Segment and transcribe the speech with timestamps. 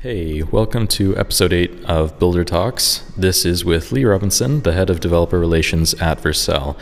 [0.00, 2.98] Hey, welcome to episode 8 of Builder Talks.
[3.16, 6.76] This is with Lee Robinson, the head of developer relations at Vercel.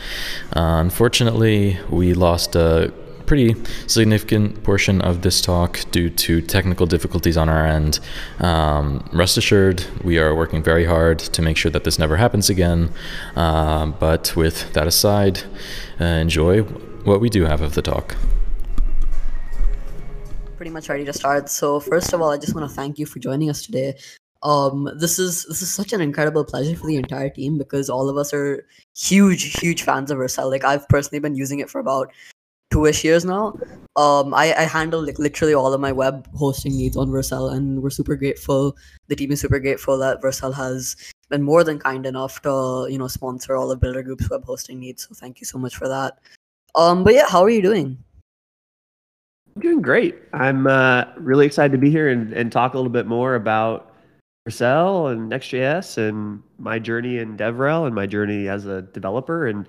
[0.55, 2.93] Uh, unfortunately, we lost a
[3.25, 3.55] pretty
[3.87, 7.99] significant portion of this talk due to technical difficulties on our end.
[8.37, 12.51] Um, rest assured, we are working very hard to make sure that this never happens
[12.51, 12.91] again.
[13.35, 15.41] Uh, but with that aside,
[15.99, 18.15] uh, enjoy what we do have of the talk
[20.57, 21.49] pretty much ready to start.
[21.49, 23.97] So first of all, I just want to thank you for joining us today.
[24.43, 28.09] Um, this is this is such an incredible pleasure for the entire team because all
[28.09, 30.51] of us are huge, huge fans of Vercel.
[30.51, 32.11] Like I've personally been using it for about
[32.69, 33.57] two-ish years now.
[33.95, 37.81] Um, I, I handle like literally all of my web hosting needs on Vercel, and
[37.81, 38.75] we're super grateful.
[39.07, 40.95] The team is super grateful that Vercel has
[41.29, 45.07] been more than kind enough to you know sponsor all of BuilderGroop's web hosting needs.
[45.07, 46.19] So thank you so much for that.
[46.75, 47.97] Um, but yeah, how are you doing?
[49.57, 50.19] I'm doing great.
[50.33, 53.91] I'm uh, really excited to be here and, and talk a little bit more about
[54.47, 59.67] Vercel and Next.js and my journey in DevRel and my journey as a developer and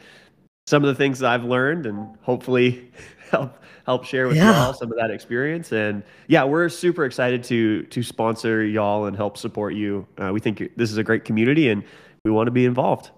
[0.67, 2.93] some of the things that I've learned and hopefully
[3.31, 4.63] help help share with yeah.
[4.63, 5.73] y'all some of that experience.
[5.73, 10.07] And yeah, we're super excited to to sponsor y'all and help support you.
[10.19, 11.83] Uh, we think this is a great community and
[12.27, 13.11] we want to be involved.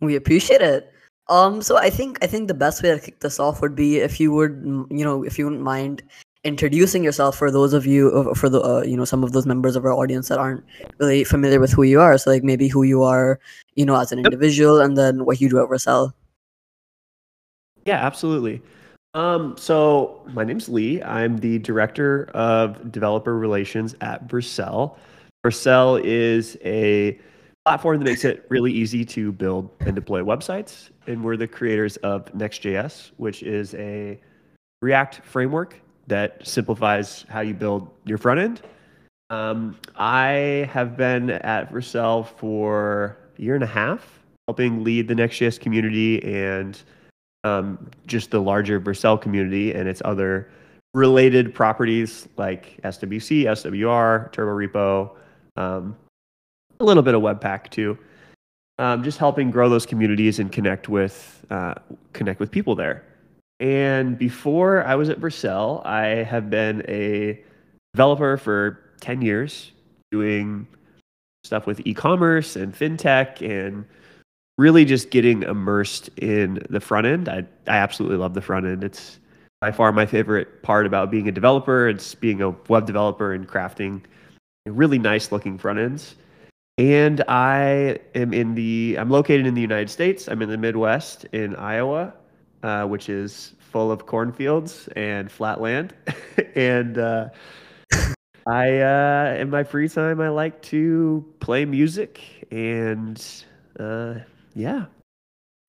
[0.00, 0.93] We appreciate it.
[1.28, 3.98] Um, so I think I think the best way to kick this off would be
[3.98, 6.02] if you would, you know, if you wouldn't mind
[6.44, 9.46] introducing yourself for those of you uh, for the uh, you know some of those
[9.46, 10.62] members of our audience that aren't
[10.98, 12.16] really familiar with who you are.
[12.18, 13.40] So like maybe who you are,
[13.74, 16.12] you know, as an individual, and then what you do at Vercel.
[17.86, 18.62] Yeah, absolutely.
[19.14, 21.02] Um, so my name's Lee.
[21.02, 24.96] I'm the director of developer relations at Vercel.
[25.44, 27.18] Vercel is a
[27.64, 30.90] platform that makes it really easy to build and deploy websites.
[31.06, 34.20] And we're the creators of Next.js, which is a
[34.82, 38.62] React framework that simplifies how you build your front end.
[39.30, 45.14] Um, I have been at Vercel for a year and a half, helping lead the
[45.14, 46.78] Next.js community and
[47.44, 50.50] um, just the larger Vercel community and its other
[50.92, 55.10] related properties like SWC, SWR, Turborepo,
[55.56, 55.96] um,
[56.84, 57.98] a little bit of Webpack too.
[58.78, 61.74] Um, just helping grow those communities and connect with uh,
[62.12, 63.04] connect with people there.
[63.60, 67.40] And before I was at Vercel, I have been a
[67.94, 69.72] developer for 10 years,
[70.10, 70.66] doing
[71.44, 73.84] stuff with e-commerce and fintech and
[74.58, 77.28] really just getting immersed in the front end.
[77.28, 78.82] I, I absolutely love the front end.
[78.82, 79.18] It's
[79.60, 81.88] by far my favorite part about being a developer.
[81.88, 84.02] It's being a web developer and crafting
[84.66, 86.16] really nice looking front ends.
[86.76, 90.28] And I am in the, I'm located in the United States.
[90.28, 92.14] I'm in the Midwest in Iowa,
[92.62, 95.94] uh, which is full of cornfields and flat land.
[96.56, 97.28] and uh,
[98.46, 102.20] I, uh, in my free time, I like to play music.
[102.50, 103.24] And
[103.78, 104.14] uh,
[104.54, 104.86] yeah.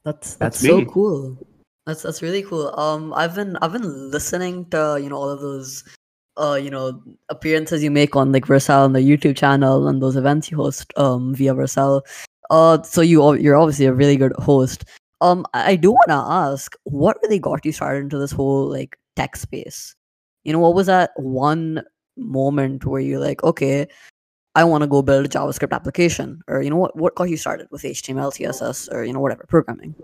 [0.06, 1.38] That's, that's, that's so cool.
[1.86, 2.74] That's that's really cool.
[2.80, 5.84] Um, I've been I've been listening to you know all of those
[6.38, 10.16] uh, you know, appearances you make on like Vercel on the YouTube channel and those
[10.16, 12.02] events you host um via Vercel.
[12.50, 14.86] Uh, so you you're obviously a really good host.
[15.22, 18.98] Um, I do want to ask, what really got you started into this whole like
[19.16, 19.96] tech space?
[20.44, 21.84] You know, what was that one
[22.18, 23.88] moment where you're like, okay,
[24.56, 27.38] I want to go build a JavaScript application, or you know, what what got you
[27.38, 29.96] started with HTML, CSS, or you know, whatever programming?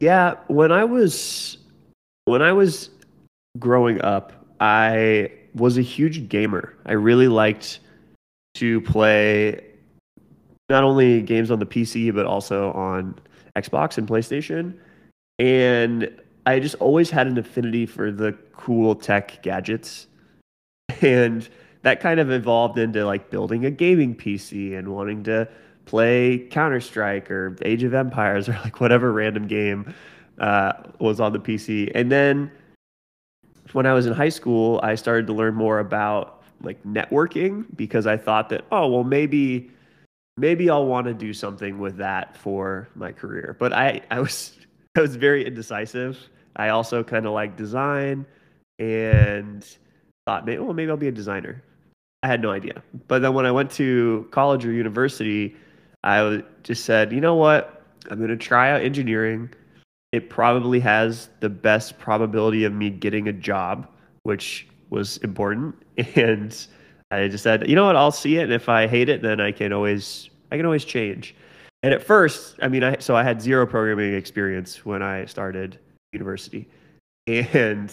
[0.00, 1.58] Yeah, when I was
[2.26, 2.90] when I was
[3.58, 6.74] growing up, I was a huge gamer.
[6.86, 7.80] I really liked
[8.54, 9.64] to play
[10.68, 13.14] not only games on the PC but also on
[13.56, 14.74] Xbox and PlayStation.
[15.38, 16.10] And
[16.46, 20.06] I just always had an affinity for the cool tech gadgets.
[21.00, 21.48] And
[21.82, 25.48] that kind of evolved into like building a gaming PC and wanting to
[25.84, 29.94] play Counter Strike or Age of Empires or like whatever random game
[30.38, 31.90] uh, was on the PC.
[31.94, 32.50] And then
[33.72, 38.06] when I was in high school, I started to learn more about like networking because
[38.06, 39.70] I thought that, oh, well, maybe
[40.36, 43.56] maybe I'll want to do something with that for my career.
[43.58, 44.52] But I, I was
[44.96, 46.18] I was very indecisive.
[46.56, 48.26] I also kind of like design
[48.78, 49.64] and
[50.26, 51.62] thought, maybe, well, maybe I'll be a designer.
[52.22, 52.82] I had no idea.
[53.06, 55.54] But then when I went to college or university,
[56.02, 57.82] I just said, you know what?
[58.10, 59.50] I'm going to try out engineering
[60.12, 63.88] it probably has the best probability of me getting a job,
[64.22, 65.74] which was important.
[66.14, 66.56] And
[67.10, 69.40] I just said, you know what, I'll see it, and if I hate it, then
[69.40, 71.34] I can always I can always change.
[71.82, 75.78] And at first, I mean, I so I had zero programming experience when I started
[76.12, 76.68] university,
[77.26, 77.92] and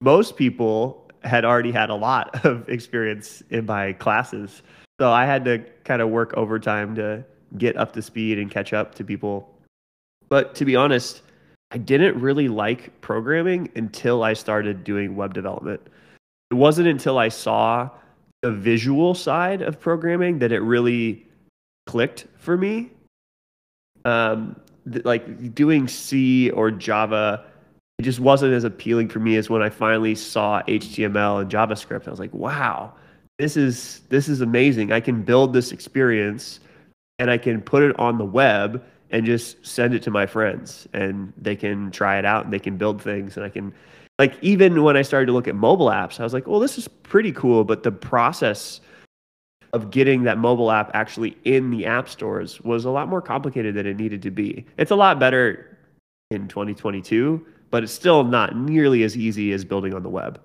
[0.00, 4.62] most people had already had a lot of experience in my classes.
[5.00, 7.24] So I had to kind of work overtime to
[7.56, 9.48] get up to speed and catch up to people.
[10.28, 11.22] But to be honest,
[11.70, 15.80] I didn't really like programming until I started doing web development.
[16.50, 17.90] It wasn't until I saw
[18.42, 21.26] the visual side of programming that it really
[21.86, 22.90] clicked for me.
[24.04, 24.58] Um,
[24.90, 27.44] th- like doing C or Java,
[27.98, 32.08] it just wasn't as appealing for me as when I finally saw HTML and JavaScript.
[32.08, 32.94] I was like, wow,
[33.38, 34.90] this is this is amazing.
[34.90, 36.60] I can build this experience
[37.18, 40.88] and I can put it on the web and just send it to my friends
[40.92, 43.72] and they can try it out and they can build things and I can
[44.18, 46.76] like even when I started to look at mobile apps, I was like, well, this
[46.76, 48.80] is pretty cool, but the process
[49.72, 53.74] of getting that mobile app actually in the app stores was a lot more complicated
[53.74, 54.66] than it needed to be.
[54.76, 55.78] It's a lot better
[56.30, 60.40] in 2022, but it's still not nearly as easy as building on the web.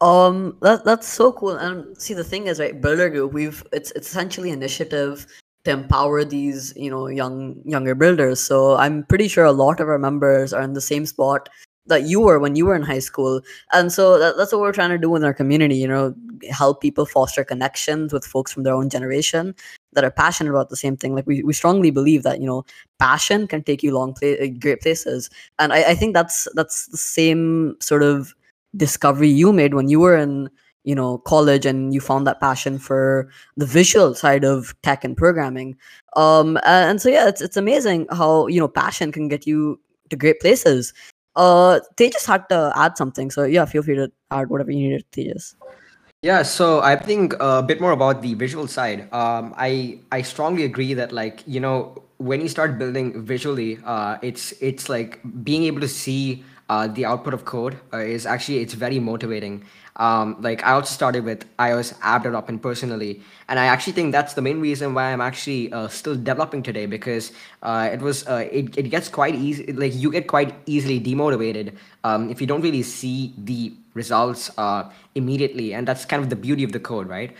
[0.00, 1.56] Um, that that's so cool.
[1.56, 5.26] And see, the thing is, right, BuilderGroop, we've it's it's essentially initiative
[5.66, 8.40] to empower these you know young younger builders.
[8.40, 11.48] So I'm pretty sure a lot of our members are in the same spot
[11.86, 13.40] that you were when you were in high school.
[13.72, 16.14] And so that, that's what we're trying to do in our community you know
[16.50, 19.54] help people foster connections with folks from their own generation
[19.94, 21.14] that are passionate about the same thing.
[21.14, 22.64] Like we, we strongly believe that you know
[23.00, 25.30] passion can take you long uh, great places.
[25.58, 28.34] And I, I think that's that's the same sort of
[28.76, 30.48] discovery you made when you were in
[30.86, 33.28] you know college and you found that passion for
[33.58, 35.76] the visual side of tech and programming
[36.16, 39.78] um and so yeah it's, it's amazing how you know passion can get you
[40.08, 40.94] to great places
[41.36, 43.30] uh, they just had to add something.
[43.30, 45.54] So yeah, feel free to add whatever you needed, Tejas.
[46.22, 49.12] Yeah, so I think a bit more about the visual side.
[49.12, 54.16] Um, I I strongly agree that like you know when you start building visually, uh,
[54.22, 58.58] it's it's like being able to see uh, the output of code uh, is actually
[58.58, 59.64] it's very motivating
[59.96, 64.34] um, like I also started with iOS app development personally, and I actually think that's
[64.34, 67.32] the main reason why I'm actually uh, still developing today because
[67.62, 71.74] uh, it was uh, it, it gets quite easy like you get quite easily demotivated
[72.04, 76.36] um, if you don't really see the results uh, immediately, and that's kind of the
[76.36, 77.34] beauty of the code, right?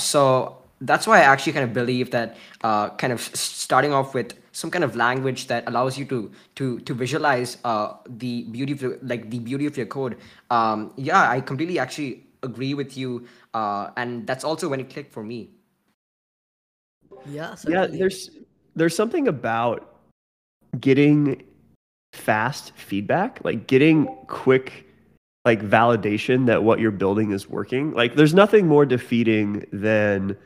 [0.00, 4.34] So that's why I actually kind of believe that uh, kind of starting off with
[4.52, 8.80] some kind of language that allows you to to to visualize uh, the beauty of
[8.80, 10.16] the, like the beauty of your code.
[10.50, 15.12] Um, yeah, I completely actually agree with you, uh, and that's also when it clicked
[15.12, 15.50] for me.
[17.26, 17.86] Yeah, yeah.
[17.86, 18.30] There's
[18.74, 20.00] there's something about
[20.80, 21.42] getting
[22.12, 24.88] fast feedback, like getting quick
[25.44, 27.92] like validation that what you're building is working.
[27.94, 30.36] Like there's nothing more defeating than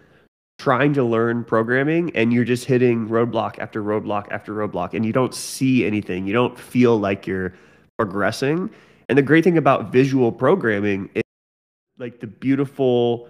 [0.66, 5.12] trying to learn programming and you're just hitting roadblock after roadblock after roadblock and you
[5.12, 6.26] don't see anything.
[6.26, 7.54] You don't feel like you're
[7.96, 8.68] progressing.
[9.08, 11.22] And the great thing about visual programming is
[11.98, 13.28] like the beautiful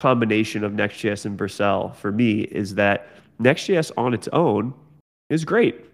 [0.00, 3.08] combination of Next.js and Vercel for me is that
[3.38, 4.72] Next.js on its own
[5.28, 5.84] is great.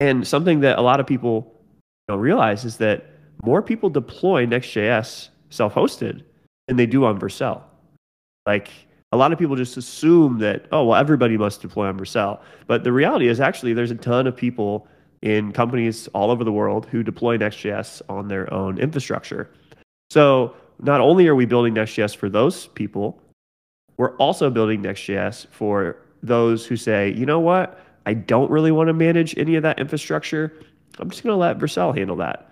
[0.00, 1.60] And something that a lot of people
[2.08, 3.04] don't realize is that
[3.44, 6.22] more people deploy Next.js self-hosted
[6.68, 7.60] than they do on Vercel.
[8.46, 8.70] Like
[9.12, 12.84] a lot of people just assume that oh well everybody must deploy on Vercel, but
[12.84, 14.88] the reality is actually there's a ton of people
[15.20, 19.50] in companies all over the world who deploy Next.js on their own infrastructure.
[20.10, 23.20] So not only are we building Next.js for those people,
[23.98, 28.88] we're also building Next.js for those who say, you know what, I don't really want
[28.88, 30.52] to manage any of that infrastructure.
[30.98, 32.50] I'm just going to let Vercel handle that,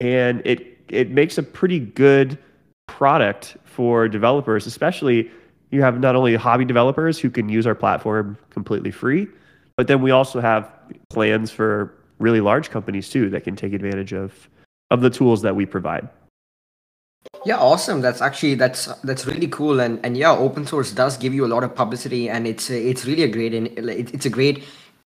[0.00, 2.38] and it it makes a pretty good
[2.86, 5.30] product for developers, especially
[5.70, 9.28] you have not only hobby developers who can use our platform completely free,
[9.76, 10.70] but then we also have
[11.08, 14.48] plans for really large companies too that can take advantage of
[14.90, 16.08] of the tools that we provide.
[17.44, 18.00] Yeah, awesome.
[18.00, 21.50] That's actually that's that's really cool, and and yeah, open source does give you a
[21.54, 24.64] lot of publicity, and it's it's really a great it's a great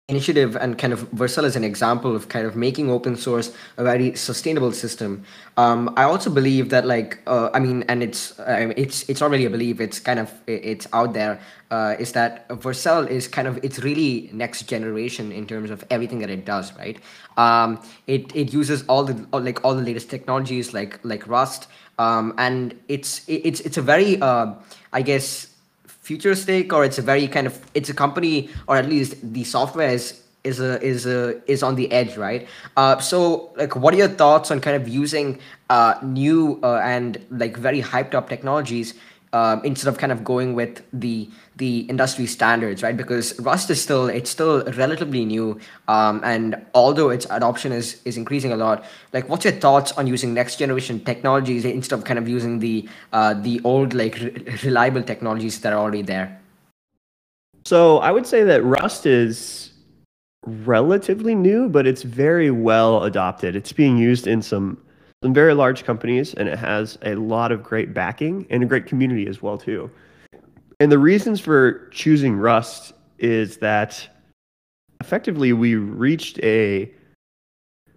[0.08, 3.84] initiative and kind of Vercel is an example of kind of making open source a
[3.84, 5.24] very sustainable system.
[5.56, 9.30] Um, I also believe that like uh, I mean, and it's uh, it's it's not
[9.30, 9.80] really a belief.
[9.80, 11.40] It's kind of it's out there.
[11.70, 16.18] Uh, is that Vercel is kind of it's really next generation in terms of everything
[16.18, 16.72] that it does.
[16.76, 16.98] Right.
[17.36, 21.68] Um, it it uses all the like all the latest technologies like like Rust.
[21.98, 24.54] Um, and it's it's it's a very uh,
[24.92, 25.51] I guess
[26.02, 29.88] futuristic or it's a very kind of it's a company or at least the software
[29.88, 32.48] is is a is a is on the edge right?
[32.76, 35.38] Uh, so like what are your thoughts on kind of using
[35.70, 38.94] uh, new uh, and like very hyped up technologies
[39.32, 42.96] um, instead of kind of going with the the industry standards, right?
[42.96, 45.58] Because Rust is still it's still relatively new,
[45.88, 50.06] um, and although its adoption is is increasing a lot, like what's your thoughts on
[50.06, 54.58] using next generation technologies instead of kind of using the uh, the old like re-
[54.64, 56.38] reliable technologies that are already there?
[57.64, 59.72] So I would say that Rust is
[60.46, 63.54] relatively new, but it's very well adopted.
[63.54, 64.78] It's being used in some
[65.22, 68.86] some very large companies, and it has a lot of great backing and a great
[68.86, 69.90] community as well too.
[70.80, 74.08] And the reasons for choosing Rust is that
[75.00, 76.92] effectively we reached a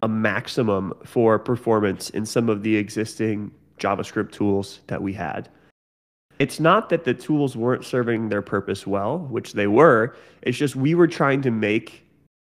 [0.02, 5.48] a maximum for performance in some of the existing JavaScript tools that we had.
[6.38, 10.14] It's not that the tools weren't serving their purpose well, which they were.
[10.42, 12.05] It's just we were trying to make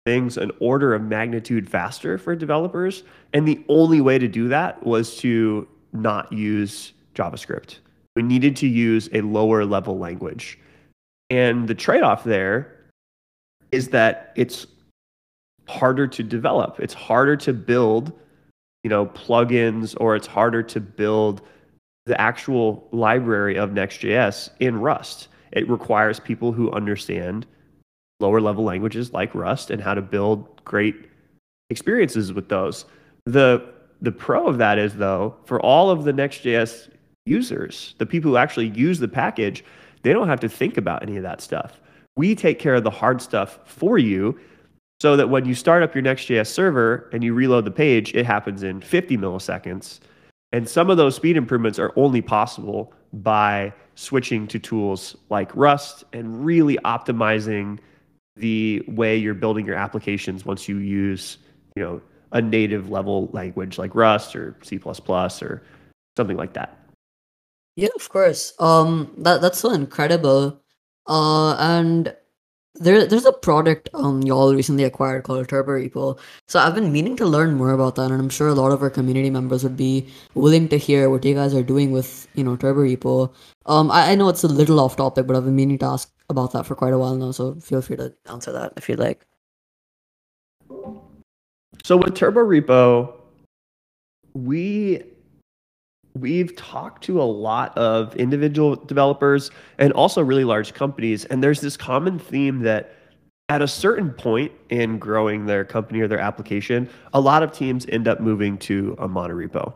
[0.04, 3.04] things an order of magnitude faster for developers.
[3.32, 7.78] And the only way to do that was to not use JavaScript.
[8.16, 10.58] We needed to use a lower level language.
[11.30, 12.70] And the trade off there
[13.72, 14.66] is that it's
[15.68, 16.78] harder to develop.
[16.78, 18.12] It's harder to build,
[18.82, 21.40] you know, plugins or it's harder to build
[22.06, 25.28] the actual library of Next.js in Rust.
[25.52, 27.46] It requires people who understand
[28.20, 31.08] lower level languages like Rust and how to build great
[31.70, 32.84] experiences with those.
[33.26, 36.90] The the pro of that is though, for all of the Next.js
[37.26, 39.64] users, the people who actually use the package,
[40.02, 41.80] they don't have to think about any of that stuff.
[42.16, 44.38] We take care of the hard stuff for you
[45.00, 48.26] so that when you start up your Next.js server and you reload the page, it
[48.26, 50.00] happens in 50 milliseconds.
[50.52, 56.04] And some of those speed improvements are only possible by switching to tools like Rust
[56.12, 57.78] and really optimizing
[58.36, 61.38] the way you're building your applications once you use,
[61.76, 62.00] you know,
[62.32, 65.62] a native level language like Rust or C++ or
[66.16, 66.78] something like that.
[67.76, 68.52] Yeah, of course.
[68.58, 70.60] Um, that that's so incredible.
[71.06, 72.14] Uh, and
[72.74, 76.18] there there's a product um y'all recently acquired called Turborepo.
[76.48, 78.82] So I've been meaning to learn more about that, and I'm sure a lot of
[78.82, 82.44] our community members would be willing to hear what you guys are doing with you
[82.44, 83.32] know Turborepo.
[83.66, 86.10] Um, I, I know it's a little off topic, but I've been meaning to ask
[86.28, 87.30] about that for quite a while now.
[87.30, 89.24] So feel free to answer that if you'd like.
[91.84, 93.12] So with Turborepo,
[94.34, 95.02] we
[96.14, 101.60] we've talked to a lot of individual developers and also really large companies and there's
[101.60, 102.94] this common theme that
[103.48, 107.84] at a certain point in growing their company or their application a lot of teams
[107.88, 109.72] end up moving to a monorepo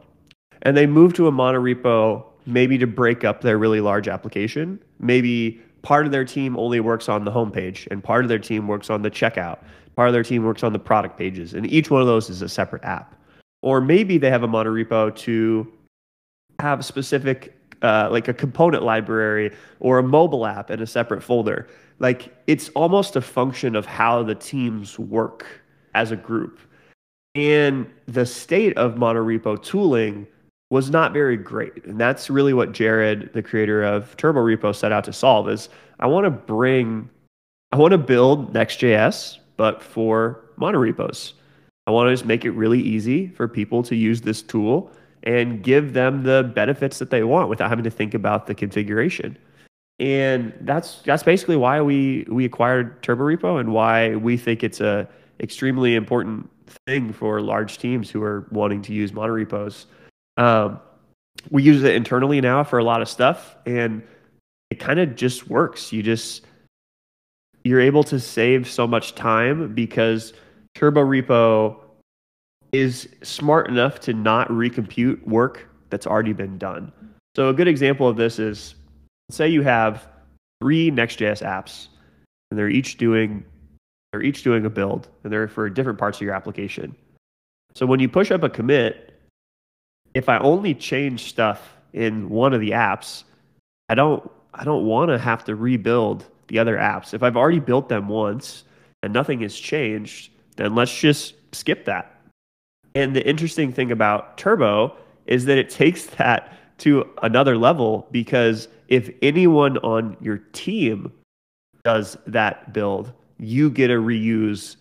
[0.63, 4.81] and they move to a monorepo maybe to break up their really large application.
[4.99, 8.67] Maybe part of their team only works on the homepage and part of their team
[8.67, 9.59] works on the checkout.
[9.97, 12.43] Part of their team works on the product pages and each one of those is
[12.43, 13.15] a separate app.
[13.63, 15.73] Or maybe they have a monorepo to
[16.61, 21.69] have specific uh, like a component library or a mobile app in a separate folder.
[22.01, 25.47] Like it's almost a function of how the teams work
[25.95, 26.59] as a group.
[27.37, 30.27] And the state of monorepo tooling
[30.71, 31.85] was not very great.
[31.85, 35.69] And that's really what Jared, the creator of Turborepo, set out to solve is
[36.01, 37.09] I want to bring
[37.71, 41.35] I want to build Next.js, but for monorepos.
[41.87, 44.91] I want to just make it really easy for people to use this tool
[45.29, 49.37] and give them the benefits that they want without having to think about the configuration.
[50.01, 55.07] And that's that's basically why we we acquired Turborepo and why we think it's a
[55.39, 56.49] extremely important
[56.87, 59.85] thing for large teams who are wanting to use monorepos.
[60.39, 60.81] Um,
[61.51, 64.03] we use it internally now for a lot of stuff, and
[64.71, 65.93] it kind of just works.
[65.93, 66.47] You just
[67.65, 70.33] you're able to save so much time because
[70.75, 71.77] Turborepo
[72.73, 76.93] is smart enough to not recompute work that's already been done.
[77.37, 78.75] So a good example of this is
[79.31, 80.09] say you have
[80.61, 81.89] three Next.js apps
[82.51, 83.45] and they're each doing
[84.13, 86.97] they're each doing a build and they're for different parts of your application.
[87.75, 89.21] So when you push up a commit,
[90.15, 93.25] if I only change stuff in one of the apps,
[93.89, 97.15] I don't I don't want to have to rebuild the other apps.
[97.15, 98.65] If I've already built them once
[99.03, 102.18] and nothing has changed, then let's just skip that
[102.99, 104.93] and the interesting thing about Turbo
[105.27, 111.13] is that it takes that to another level because if anyone on your team
[111.85, 114.77] does that build, you get to reuse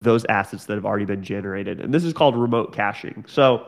[0.00, 1.80] those assets that have already been generated.
[1.80, 3.24] And this is called remote caching.
[3.28, 3.64] So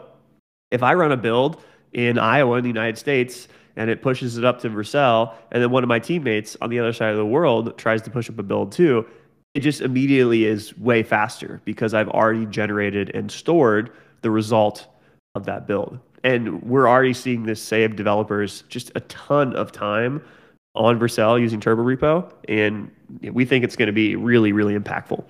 [0.73, 3.47] if I run a build in Iowa in the United States
[3.77, 6.81] and it pushes it up to Vercel, and then one of my teammates on the
[6.81, 9.07] other side of the world tries to push up a build too,
[9.54, 13.90] it just immediately is way faster because I've already generated and stored
[14.23, 14.87] the result
[15.34, 15.99] of that build.
[16.25, 20.23] and we're already seeing this save developers just a ton of time
[20.75, 22.90] on Vercel using Turborepo, and
[23.32, 25.23] we think it's going to be really, really impactful.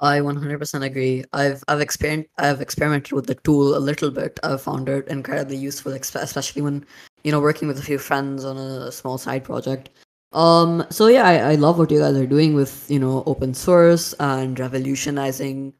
[0.00, 1.24] I 100% agree.
[1.32, 4.38] I've I've experienced I've experimented with the tool a little bit.
[4.42, 6.84] I've found it incredibly useful, especially when
[7.22, 9.90] you know working with a few friends on a small side project.
[10.34, 13.54] Um, so yeah, I, I love what you guys are doing with you know open
[13.54, 15.72] source and revolutionizing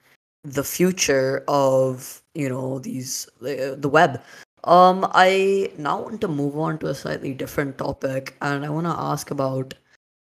[0.45, 4.23] the future of you know these the web.
[4.65, 8.87] Um, I now want to move on to a slightly different topic, and I want
[8.87, 9.75] to ask about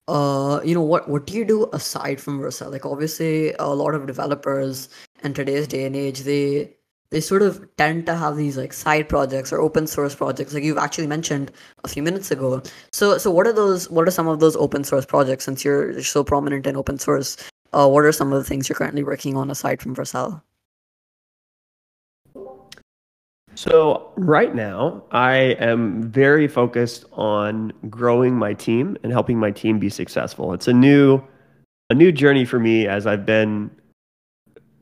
[0.09, 3.93] uh you know what what do you do aside from vercel like obviously a lot
[3.93, 4.89] of developers
[5.25, 6.73] in today's day and age they
[7.17, 10.63] they sort of tend to have these like side projects or open source projects like
[10.63, 11.51] you've actually mentioned
[11.83, 14.85] a few minutes ago so so what are those what are some of those open
[14.85, 17.39] source projects since you're so prominent in open source
[17.73, 20.43] uh, what are some of the things you're currently working on aside from vercel
[23.55, 29.79] So right now, I am very focused on growing my team and helping my team
[29.79, 30.53] be successful.
[30.53, 31.23] It's a new
[31.89, 33.71] a new journey for me as I've been,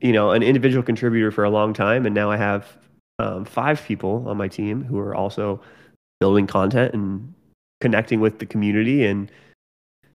[0.05, 2.77] you know, an individual contributor for a long time, and now I have
[3.17, 5.59] um, five people on my team who are also
[6.19, 7.33] building content and
[7.81, 9.31] connecting with the community and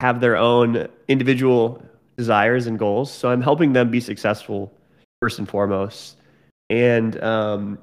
[0.01, 1.83] have their own individual
[2.17, 3.11] desires and goals.
[3.11, 4.73] So I'm helping them be successful
[5.21, 6.19] first and foremost.
[6.69, 7.79] And um,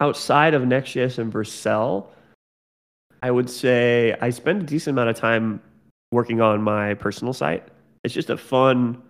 [0.00, 2.06] outside of Next.js and Vercel,
[3.22, 5.60] I would say I spend a decent amount of time
[6.10, 7.68] working on my personal site.
[8.02, 9.02] It's just a fun,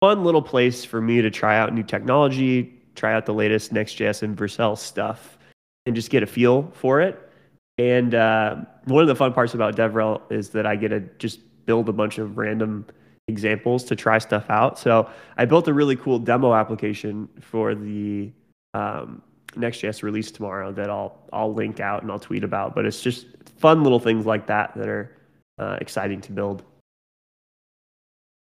[0.00, 4.22] fun little place for me to try out new technology, try out the latest Next.js
[4.22, 5.38] and Vercel stuff,
[5.86, 7.30] and just get a feel for it.
[7.78, 11.40] And uh, one of the fun parts about DevRel is that I get to just
[11.64, 12.86] build a bunch of random
[13.28, 14.78] examples to try stuff out.
[14.78, 18.32] So I built a really cool demo application for the
[18.74, 19.22] um,
[19.54, 22.74] Next.js release tomorrow that I'll I'll link out and I'll tweet about.
[22.74, 23.26] But it's just
[23.58, 25.16] fun little things like that that are
[25.58, 26.62] uh, exciting to build.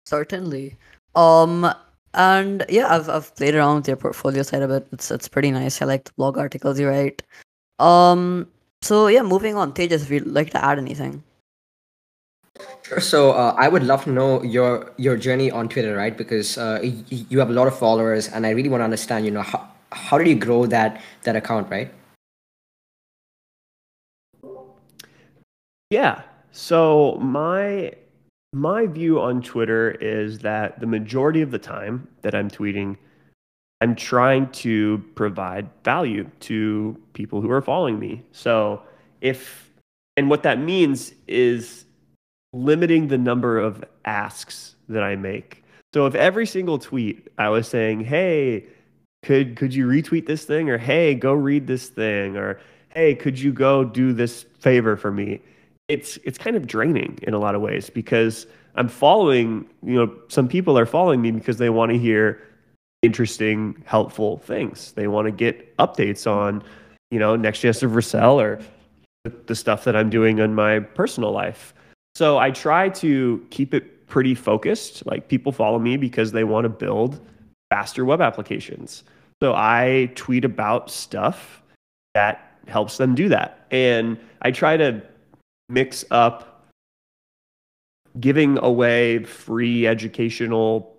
[0.06, 0.76] Certainly.
[1.16, 1.74] Um,
[2.14, 4.88] and yeah, I've I've played around with your portfolio side of it.
[4.92, 5.82] It's it's pretty nice.
[5.82, 7.24] I like the blog articles you write.
[7.80, 8.48] Um,
[8.82, 9.74] so yeah, moving on.
[9.74, 11.24] Tejas, if you'd like to add anything.
[12.84, 13.00] Sure.
[13.00, 16.16] So uh, I would love to know your your journey on Twitter, right?
[16.16, 19.32] Because uh, you have a lot of followers, and I really want to understand, you
[19.32, 21.92] know, how how did you grow that that account, right?
[25.90, 26.22] Yeah.
[26.52, 27.94] So my
[28.54, 32.98] my view on Twitter is that the majority of the time that I'm tweeting,
[33.82, 38.24] I'm trying to provide value to people who are following me.
[38.32, 38.82] So
[39.22, 39.72] if
[40.16, 41.86] and what that means is
[42.54, 45.64] limiting the number of asks that I make.
[45.94, 48.68] So if every single tweet I was saying, "Hey,
[49.24, 53.40] could could you retweet this thing or hey go read this thing or hey could
[53.40, 55.42] you go do this favor for me
[55.94, 60.14] it's it's kind of draining in a lot of ways because i'm following you know
[60.28, 62.42] some people are following me because they want to hear
[63.02, 66.64] interesting helpful things they want to get updates on
[67.12, 68.60] you know next.js or vercel or
[69.46, 71.74] the stuff that i'm doing in my personal life
[72.16, 76.66] so i try to keep it pretty focused like people follow me because they want
[76.66, 77.20] to build
[77.74, 79.04] faster web applications.
[79.42, 81.64] So I tweet about stuff
[82.14, 83.66] that helps them do that.
[83.72, 85.02] And I try to
[85.70, 86.70] mix up
[88.20, 90.96] giving away free educational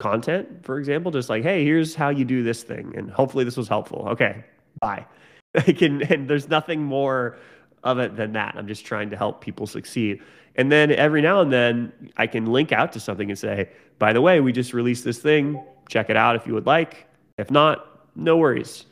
[0.00, 2.92] content, for example, just like, hey, here's how you do this thing.
[2.96, 4.06] And hopefully this was helpful.
[4.10, 4.44] Okay,
[4.80, 5.06] bye.
[5.54, 7.38] I can, and there's nothing more
[7.82, 8.54] of it than that.
[8.56, 10.22] I'm just trying to help people succeed.
[10.56, 14.12] And then every now and then I can link out to something and say, by
[14.12, 17.06] the way, we just released this thing check it out if you would like.
[17.38, 18.86] If not, no worries.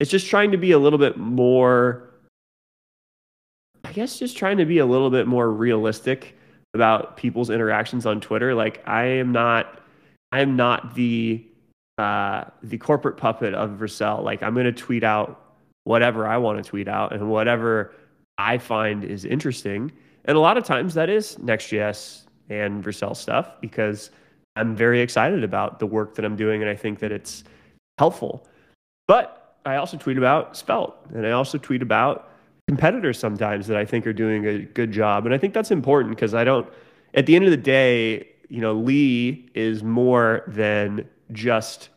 [0.00, 2.05] It's just trying to be a little bit more,
[3.96, 6.36] guess, just trying to be a little bit more realistic
[6.74, 8.54] about people's interactions on Twitter.
[8.54, 9.80] Like I am not,
[10.32, 11.44] I am not the
[11.96, 14.22] uh, the corporate puppet of Vercel.
[14.22, 15.40] Like I'm going to tweet out
[15.84, 17.94] whatever I want to tweet out and whatever
[18.36, 19.90] I find is interesting.
[20.26, 24.10] And a lot of times that is Next.js and Vercel stuff because
[24.56, 27.44] I'm very excited about the work that I'm doing, and I think that it's
[27.96, 28.46] helpful.
[29.08, 32.30] But I also tweet about Svelte and I also tweet about
[32.68, 36.14] competitors sometimes that I think are doing a good job, and I think that's important
[36.14, 36.68] because I don't.
[37.14, 41.88] At the end of the day, you know, Lee is more than just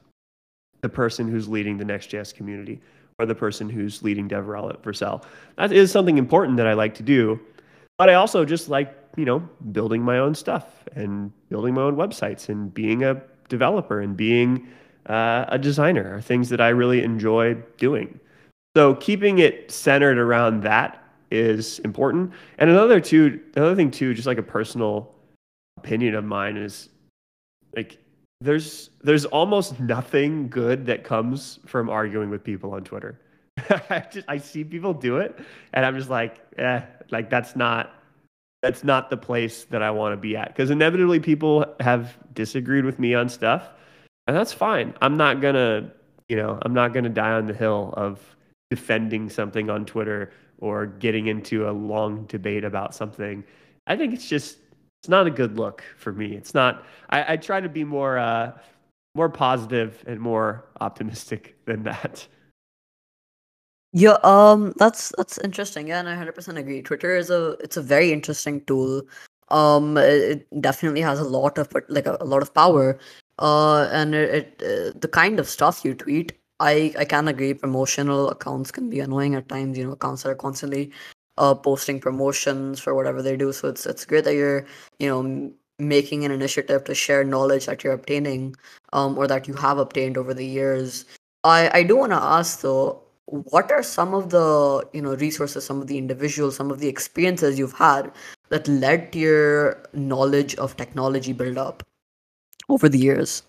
[0.82, 2.80] the person who's leading the Next.js community
[3.18, 5.24] or the person who's leading DevRel at Vercel.
[5.58, 7.40] That is something important that I like to do,
[7.98, 9.40] but I also just like you know,
[9.72, 14.68] building my own stuff and building my own websites and being a developer and being
[15.08, 18.20] uh, a designer are things that I really enjoy doing.
[18.80, 22.32] So keeping it centered around that is important.
[22.60, 25.14] And another too, another thing too, just like a personal
[25.76, 26.88] opinion of mine is
[27.76, 27.98] like
[28.40, 33.20] there's there's almost nothing good that comes from arguing with people on Twitter.
[33.90, 35.38] I just I see people do it
[35.74, 36.80] and I'm just like, eh,
[37.12, 37.92] like that's not
[38.62, 40.56] that's not the place that I want to be at.
[40.56, 43.72] Because inevitably people have disagreed with me on stuff.
[44.28, 44.94] And that's fine.
[45.02, 45.92] I'm not gonna,
[46.30, 48.22] you know, I'm not gonna die on the hill of
[48.70, 53.44] defending something on Twitter or getting into a long debate about something.
[53.88, 54.58] I think it's just
[55.02, 56.36] it's not a good look for me.
[56.36, 56.86] It's not.
[57.10, 58.52] I, I try to be more uh,
[59.16, 62.28] more positive and more optimistic than that.
[63.92, 65.88] Yeah, um, that's that's interesting.
[65.88, 66.82] Yeah, and I hundred percent agree.
[66.82, 69.02] Twitter is a it's a very interesting tool.
[69.50, 73.00] Um, it, it definitely has a lot of like a, a lot of power.
[73.40, 77.54] Uh, and it, it uh, the kind of stuff you tweet I I can agree.
[77.54, 79.78] Promotional accounts can be annoying at times.
[79.78, 80.92] You know, accounts that are constantly
[81.38, 83.52] uh, posting promotions for whatever they do.
[83.54, 84.66] So it's it's great that you're
[85.00, 88.56] you know making an initiative to share knowledge that you're obtaining
[88.94, 91.06] um, or that you have obtained over the years.
[91.44, 95.66] I I do want to ask though, what are some of the you know resources,
[95.66, 98.12] some of the individuals, some of the experiences you've had
[98.50, 101.84] that led to your knowledge of technology build up
[102.70, 103.44] over the years?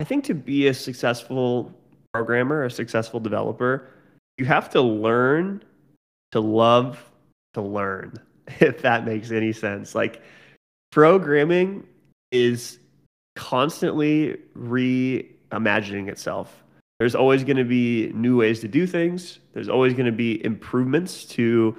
[0.00, 1.70] I think to be a successful
[2.14, 3.86] programmer, a successful developer,
[4.38, 5.62] you have to learn
[6.32, 7.04] to love
[7.52, 8.14] to learn,
[8.60, 9.94] if that makes any sense.
[9.94, 10.22] Like
[10.90, 11.86] programming
[12.32, 12.78] is
[13.36, 16.64] constantly reimagining itself.
[16.98, 19.38] There's always going to be new ways to do things.
[19.52, 21.76] There's always going to be improvements to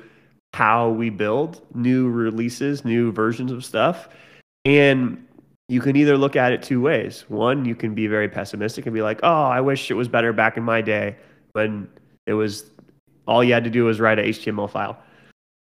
[0.53, 4.09] how we build, new releases, new versions of stuff.
[4.65, 5.25] And
[5.69, 7.25] you can either look at it two ways.
[7.29, 10.33] One, you can be very pessimistic and be like, "Oh, I wish it was better
[10.33, 11.15] back in my day
[11.53, 11.87] when
[12.27, 12.69] it was
[13.25, 14.97] all you had to do was write a HTML file."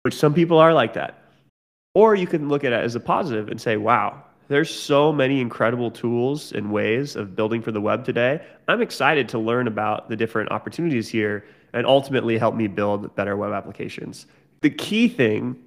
[0.03, 1.21] Which some people are like that.
[1.93, 5.39] Or you can look at it as a positive and say, "Wow, there's so many
[5.39, 8.41] incredible tools and ways of building for the web today.
[8.67, 13.37] I'm excited to learn about the different opportunities here and ultimately help me build better
[13.37, 14.25] web applications."
[14.61, 15.57] The key thing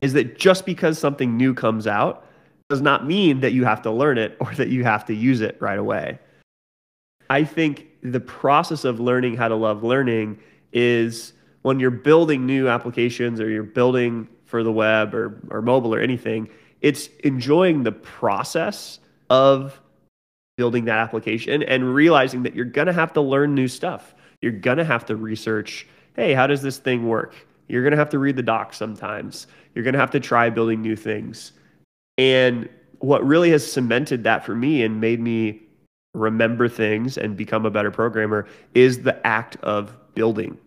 [0.00, 2.26] is that just because something new comes out
[2.72, 5.42] does not mean that you have to learn it or that you have to use
[5.42, 6.18] it right away.
[7.28, 10.38] I think the process of learning how to love learning
[10.72, 15.94] is when you're building new applications or you're building for the web or, or mobile
[15.94, 16.48] or anything,
[16.80, 19.78] it's enjoying the process of
[20.56, 24.14] building that application and realizing that you're going to have to learn new stuff.
[24.40, 27.34] You're going to have to research hey, how does this thing work?
[27.68, 29.46] You're going to have to read the docs sometimes.
[29.74, 31.52] You're going to have to try building new things.
[32.18, 35.62] And what really has cemented that for me and made me
[36.14, 40.58] remember things and become a better programmer is the act of building.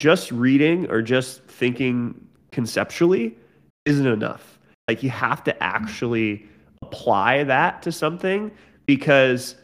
[0.00, 3.36] Just reading or just thinking conceptually
[3.84, 4.58] isn't enough.
[4.88, 6.46] Like you have to actually
[6.82, 8.50] apply that to something
[8.86, 9.56] because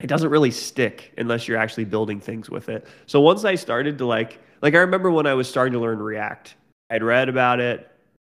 [0.00, 2.86] it doesn't really stick unless you're actually building things with it.
[3.06, 5.98] So once I started to like like I remember when I was starting to learn
[5.98, 6.54] React,
[6.90, 7.90] I'd read about it,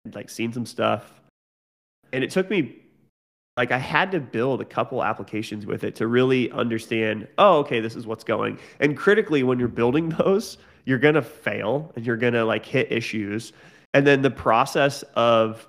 [0.05, 1.21] I'd like seen some stuff,
[2.13, 2.81] and it took me
[3.57, 7.79] like I had to build a couple applications with it to really understand, oh, okay,
[7.79, 8.59] this is what's going.
[8.79, 13.53] And critically, when you're building those, you're gonna fail and you're gonna like hit issues.
[13.93, 15.67] And then the process of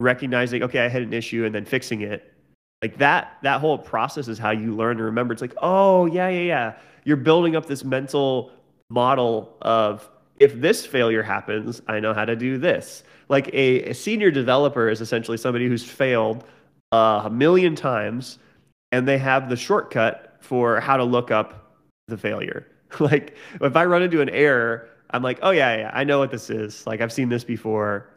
[0.00, 2.32] recognizing, okay, I hit an issue and then fixing it,
[2.80, 5.32] like that, that whole process is how you learn and remember.
[5.32, 6.74] It's like, oh yeah, yeah, yeah.
[7.04, 8.52] You're building up this mental
[8.90, 10.08] model of
[10.42, 14.90] if this failure happens, I know how to do this like a, a senior developer
[14.90, 16.44] is essentially somebody who's failed
[16.92, 18.38] uh, a million times
[18.92, 21.74] and they have the shortcut for how to look up
[22.08, 22.66] the failure.
[23.00, 26.30] like if I run into an error, I'm like, oh yeah, yeah, I know what
[26.30, 26.86] this is.
[26.86, 28.10] Like I've seen this before.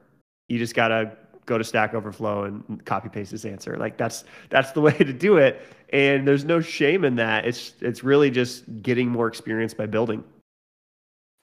[0.50, 3.78] You just gotta go to Stack Overflow and copy paste this answer.
[3.78, 5.62] Like that's that's the way to do it.
[5.94, 7.46] And there's no shame in that.
[7.46, 10.26] It's it's really just getting more experience by building.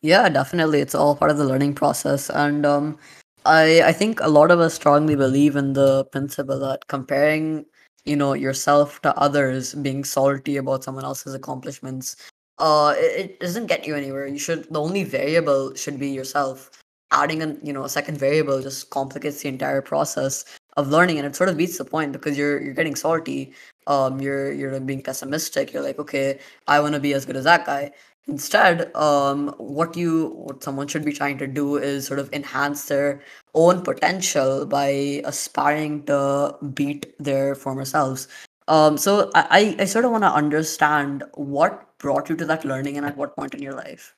[0.03, 0.81] Yeah, definitely.
[0.81, 2.29] It's all part of the learning process.
[2.31, 2.99] And um
[3.45, 7.67] I I think a lot of us strongly believe in the principle that comparing,
[8.05, 12.17] you know, yourself to others, being salty about someone else's accomplishments,
[12.59, 14.27] uh, it, it doesn't get you anywhere.
[14.27, 16.71] You should the only variable should be yourself.
[17.13, 20.45] Adding a you know a second variable just complicates the entire process
[20.79, 23.53] of learning, and it sort of beats the point because you're you're getting salty.
[23.87, 25.73] Um, you're you're being pessimistic.
[25.73, 26.39] You're like, okay,
[26.69, 27.93] I want to be as good as that guy
[28.29, 32.85] Instead, um, what you what someone should be trying to do is sort of enhance
[32.87, 33.21] their
[33.55, 38.29] own potential by aspiring to beat their former selves.
[38.69, 42.97] Um, so I, I sort of want to understand what brought you to that learning
[42.97, 44.15] and at what point in your life.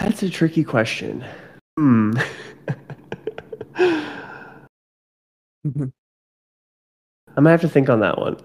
[0.00, 1.24] That's a tricky question.
[1.78, 2.18] Hmm.
[7.36, 8.36] I'm gonna have to think on that one.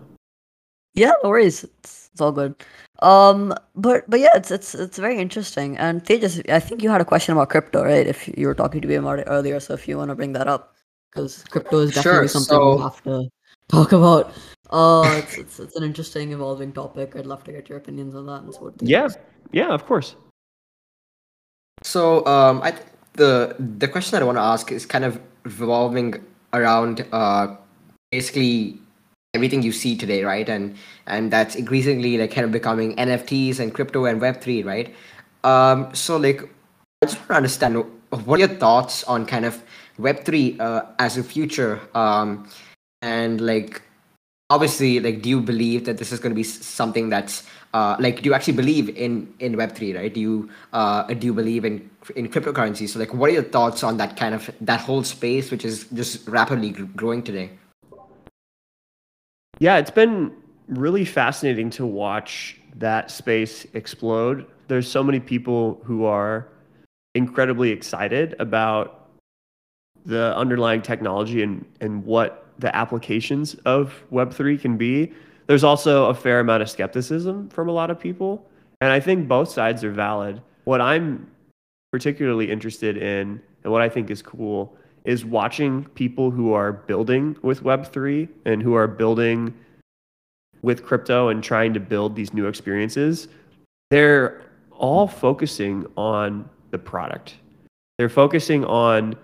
[0.93, 1.63] Yeah, no worries.
[1.63, 2.55] It's, it's all good.
[3.03, 5.77] Um, but but yeah, it's it's it's very interesting.
[5.77, 8.07] And Tejas, I think you had a question about crypto, right?
[8.07, 10.33] If you were talking to me about it earlier, so if you want to bring
[10.33, 10.75] that up,
[11.11, 12.75] because crypto is definitely sure, something so...
[12.75, 13.29] we have to
[13.69, 14.33] talk about.
[14.71, 17.15] Uh, it's, it's it's an interesting, evolving topic.
[17.15, 19.09] I'd love to get your opinions on that and so Yeah,
[19.51, 20.15] yeah, of course.
[21.83, 25.21] So um, I th- the the question that I want to ask is kind of
[25.43, 27.55] revolving around uh,
[28.11, 28.79] basically
[29.33, 30.47] everything you see today, right?
[30.47, 34.93] And and that's increasingly like kind of becoming NFTs and crypto and Web three, right?
[35.43, 36.43] Um, so like,
[37.01, 39.61] I just want to understand what are your thoughts on kind of
[39.97, 42.47] Web three uh, as a future, um,
[43.01, 43.81] and like
[44.49, 47.43] obviously like do you believe that this is going to be something that's
[47.73, 51.33] uh, like do you actually believe in in web3 right do you uh, do you
[51.33, 54.79] believe in in cryptocurrency so like what are your thoughts on that kind of that
[54.79, 57.49] whole space which is just rapidly growing today
[59.59, 60.31] yeah it's been
[60.67, 66.47] really fascinating to watch that space explode there's so many people who are
[67.15, 69.09] incredibly excited about
[70.05, 75.13] the underlying technology and and what the applications of Web3 can be,
[75.47, 78.45] there's also a fair amount of skepticism from a lot of people.
[78.81, 80.41] And I think both sides are valid.
[80.65, 81.29] What I'm
[81.91, 84.75] particularly interested in and what I think is cool
[85.07, 89.53] is watching people who are building with Web3 and who are building
[90.61, 93.27] with crypto and trying to build these new experiences.
[93.89, 94.41] They're
[94.71, 97.35] all focusing on the product.
[97.97, 99.15] They're focusing on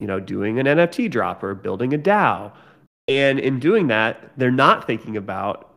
[0.00, 2.50] you know, doing an NFT drop or building a DAO.
[3.06, 5.74] And in doing that, they're not thinking about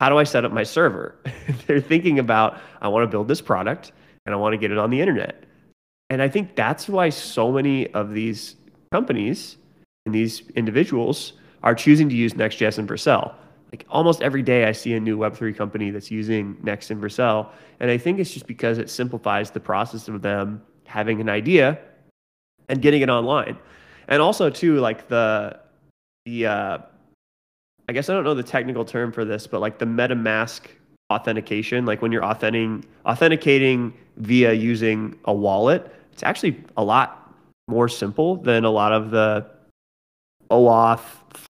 [0.00, 1.14] how do I set up my server?
[1.66, 3.92] they're thinking about I want to build this product
[4.26, 5.44] and I want to get it on the internet.
[6.10, 8.56] And I think that's why so many of these
[8.92, 9.56] companies
[10.06, 13.34] and these individuals are choosing to use Next.js and Vercel.
[13.72, 17.48] Like almost every day, I see a new Web3 company that's using Next and Vercel.
[17.80, 21.78] And I think it's just because it simplifies the process of them having an idea
[22.68, 23.56] and getting it online.
[24.08, 25.58] And also too, like the
[26.26, 26.78] the uh,
[27.88, 30.60] I guess I don't know the technical term for this, but like the MetaMask
[31.10, 37.21] authentication, like when you're authenticating authenticating via using a wallet, it's actually a lot
[37.68, 39.46] more simple than a lot of the
[40.50, 41.00] OAuth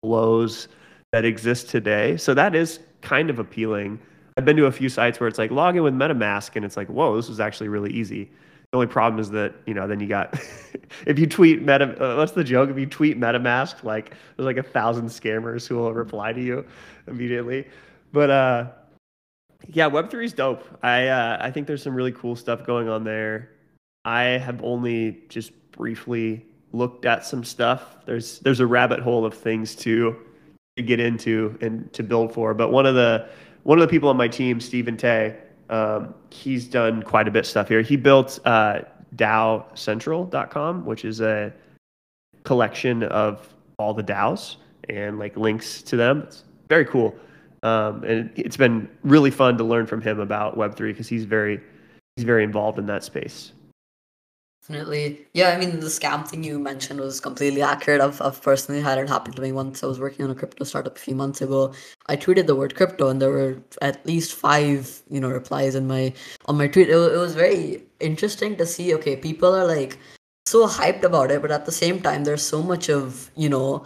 [0.01, 0.67] flows
[1.11, 2.17] that exist today.
[2.17, 3.99] So that is kind of appealing.
[4.37, 6.77] I've been to a few sites where it's like log in with MetaMask and it's
[6.77, 8.31] like, whoa, this is actually really easy.
[8.71, 10.33] The only problem is that you know then you got
[11.05, 12.71] if you tweet Meta, uh, what's the joke?
[12.71, 16.65] If you tweet MetaMask, like there's like a thousand scammers who will reply to you
[17.05, 17.67] immediately.
[18.11, 18.71] But uh,
[19.67, 20.65] yeah, Web three is dope.
[20.81, 23.51] I uh, I think there's some really cool stuff going on there.
[24.05, 27.97] I have only just briefly looked at some stuff.
[28.05, 30.15] There's there's a rabbit hole of things to
[30.77, 32.53] to get into and to build for.
[32.53, 33.27] But one of the
[33.63, 35.37] one of the people on my team, Steven Tey,
[35.69, 37.81] um, he's done quite a bit of stuff here.
[37.81, 38.81] He built uh,
[39.15, 41.53] DAOCentral.com, which is a
[42.43, 44.57] collection of all the DAOs
[44.89, 46.23] and like links to them.
[46.23, 47.15] It's very cool.
[47.63, 51.61] Um, and it's been really fun to learn from him about Web3 because he's very
[52.17, 53.53] he's very involved in that space.
[54.63, 55.27] Definitely.
[55.33, 57.99] Yeah, I mean, the scam thing you mentioned was completely accurate.
[57.99, 59.83] I've, I've personally had it happen to me once.
[59.83, 61.73] I was working on a crypto startup a few months ago.
[62.07, 65.85] I tweeted the word crypto, and there were at least five, you know, replies in
[65.85, 66.13] my
[66.45, 66.87] on my tweet.
[66.87, 68.93] It, it was very interesting to see.
[68.95, 69.97] Okay, people are like
[70.45, 73.85] so hyped about it, but at the same time, there's so much of you know,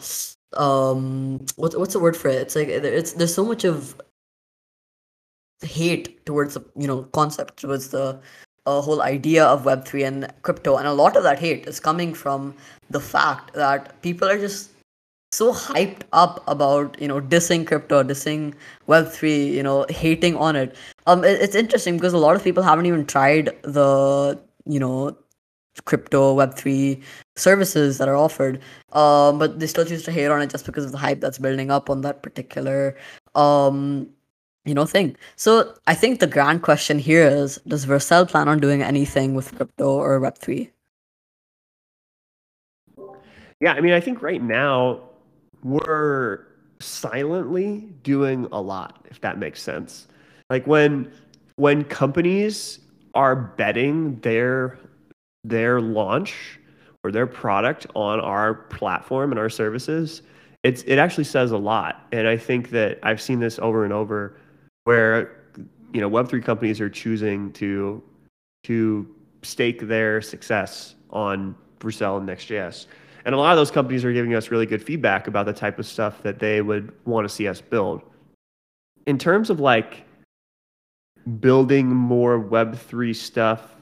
[0.57, 2.35] um, what's what's the word for it?
[2.35, 3.99] It's like it's there's so much of
[5.61, 8.21] hate towards the you know concept towards the
[8.67, 10.77] a whole idea of Web3 and crypto.
[10.77, 12.53] And a lot of that hate is coming from
[12.89, 14.71] the fact that people are just
[15.31, 18.53] so hyped up about you know dissing crypto dissing
[18.87, 20.73] web3 you know hating on it
[21.05, 25.15] um it, it's interesting because a lot of people haven't even tried the you know
[25.83, 27.01] crypto web3
[27.35, 28.61] services that are offered
[28.93, 31.37] um but they still choose to hate on it just because of the hype that's
[31.37, 32.95] building up on that particular
[33.35, 34.07] um
[34.67, 35.15] you know thing.
[35.35, 39.55] So I think the grand question here is: Does Vercel plan on doing anything with
[39.55, 40.71] crypto or Web three?
[43.59, 45.01] Yeah, I mean, I think right now
[45.63, 46.45] we're
[46.79, 50.07] silently doing a lot, if that makes sense.
[50.49, 51.11] Like when
[51.55, 52.79] when companies
[53.15, 54.77] are betting their
[55.43, 56.59] their launch
[57.03, 60.21] or their product on our platform and our services,
[60.63, 62.05] it's it actually says a lot.
[62.11, 64.37] And I think that I've seen this over and over
[64.87, 65.35] where
[65.91, 68.01] you know Web3 companies are choosing to
[68.63, 69.05] to
[69.41, 72.85] stake their success on Vercel and Next.js.
[73.25, 75.77] And a lot of those companies are giving us really good feedback about the type
[75.77, 78.01] of stuff that they would want to see us build.
[79.05, 80.05] In terms of like
[81.41, 83.75] building more Web3 stuff,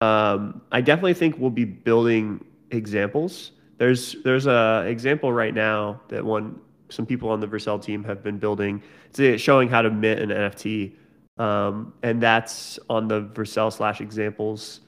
[0.00, 3.50] um, I definitely think we'll be building examples.
[3.78, 8.22] There's there's a example right now that one some people on the Vercel team have
[8.22, 8.82] been building.
[9.16, 10.94] It's showing how to mint an NFT,
[11.38, 14.80] um, and that's on the Vercel slash examples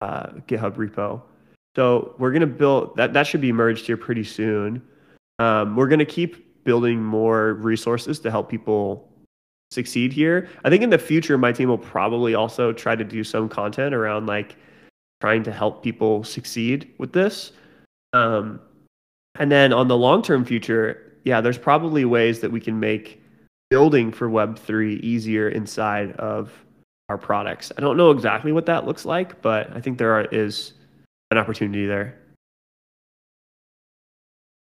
[0.00, 1.22] uh, GitHub repo.
[1.74, 3.12] So we're gonna build that.
[3.12, 4.82] That should be merged here pretty soon.
[5.38, 9.08] Um, we're gonna keep building more resources to help people
[9.70, 10.48] succeed here.
[10.64, 13.94] I think in the future, my team will probably also try to do some content
[13.94, 14.56] around like
[15.20, 17.52] trying to help people succeed with this.
[18.12, 18.60] Um,
[19.38, 23.20] and then on the long term future, yeah, there's probably ways that we can make
[23.68, 26.52] building for Web3 easier inside of
[27.08, 27.72] our products.
[27.76, 30.74] I don't know exactly what that looks like, but I think there are, is
[31.32, 32.16] an opportunity there.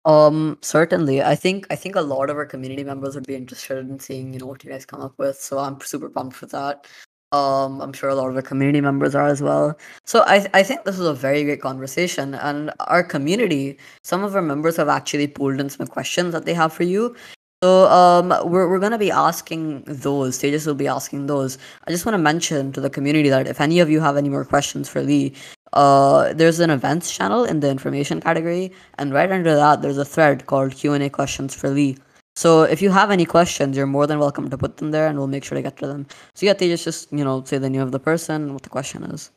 [0.06, 1.22] Um, certainly.
[1.22, 4.32] I think I think a lot of our community members would be interested in seeing,
[4.34, 5.38] you know, what you guys come up with.
[5.38, 6.88] So I'm super pumped for that.
[7.36, 9.78] Um, I'm sure a lot of our community members are as well.
[10.06, 14.36] So I I think this was a very great conversation, and our community, some of
[14.36, 17.16] our members have actually pulled in some questions that they have for you.
[17.64, 20.40] So um, we're we're gonna be asking those.
[20.40, 21.58] Tejas will be asking those.
[21.88, 24.30] I just want to mention to the community that if any of you have any
[24.30, 25.34] more questions for Lee,
[25.74, 30.06] uh, there's an events channel in the information category, and right under that, there's a
[30.16, 31.98] thread called Q and A questions for Lee.
[32.36, 35.18] So if you have any questions, you're more than welcome to put them there, and
[35.18, 36.06] we'll make sure to get to them.
[36.34, 38.70] So yeah, Tejas, just you know, say the name of the person and what the
[38.70, 39.32] question is.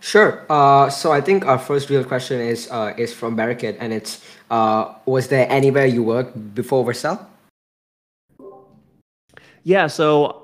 [0.00, 0.46] Sure.
[0.48, 4.24] Uh, so I think our first real question is uh, is from Barricade, and it's
[4.50, 7.24] uh, was there anywhere you worked before Vercel?
[9.64, 9.86] Yeah.
[9.86, 10.42] So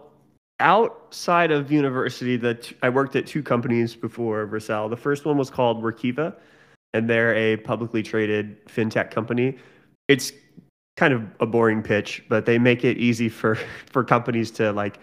[0.60, 4.90] outside of university, that I worked at two companies before Vercel.
[4.90, 6.34] The first one was called Workiva,
[6.92, 9.58] and they're a publicly traded fintech company.
[10.08, 10.32] It's
[10.96, 13.54] kind of a boring pitch, but they make it easy for
[13.86, 14.98] for companies to like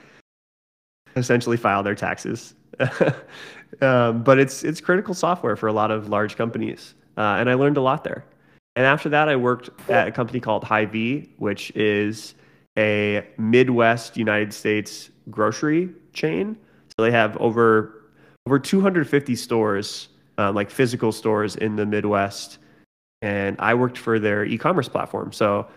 [1.16, 2.54] essentially file their taxes.
[3.82, 7.54] um, but it's it's critical software for a lot of large companies, uh, and I
[7.56, 8.26] learned a lot there.
[8.76, 12.36] And after that, I worked at a company called Hy-Vee, which is
[12.78, 16.56] a Midwest United States grocery chain.
[16.96, 17.96] So they have over
[18.46, 22.60] over 250 stores, uh, like physical stores in the Midwest.
[23.22, 25.34] And I worked for their e-commerce platform.
[25.34, 25.68] So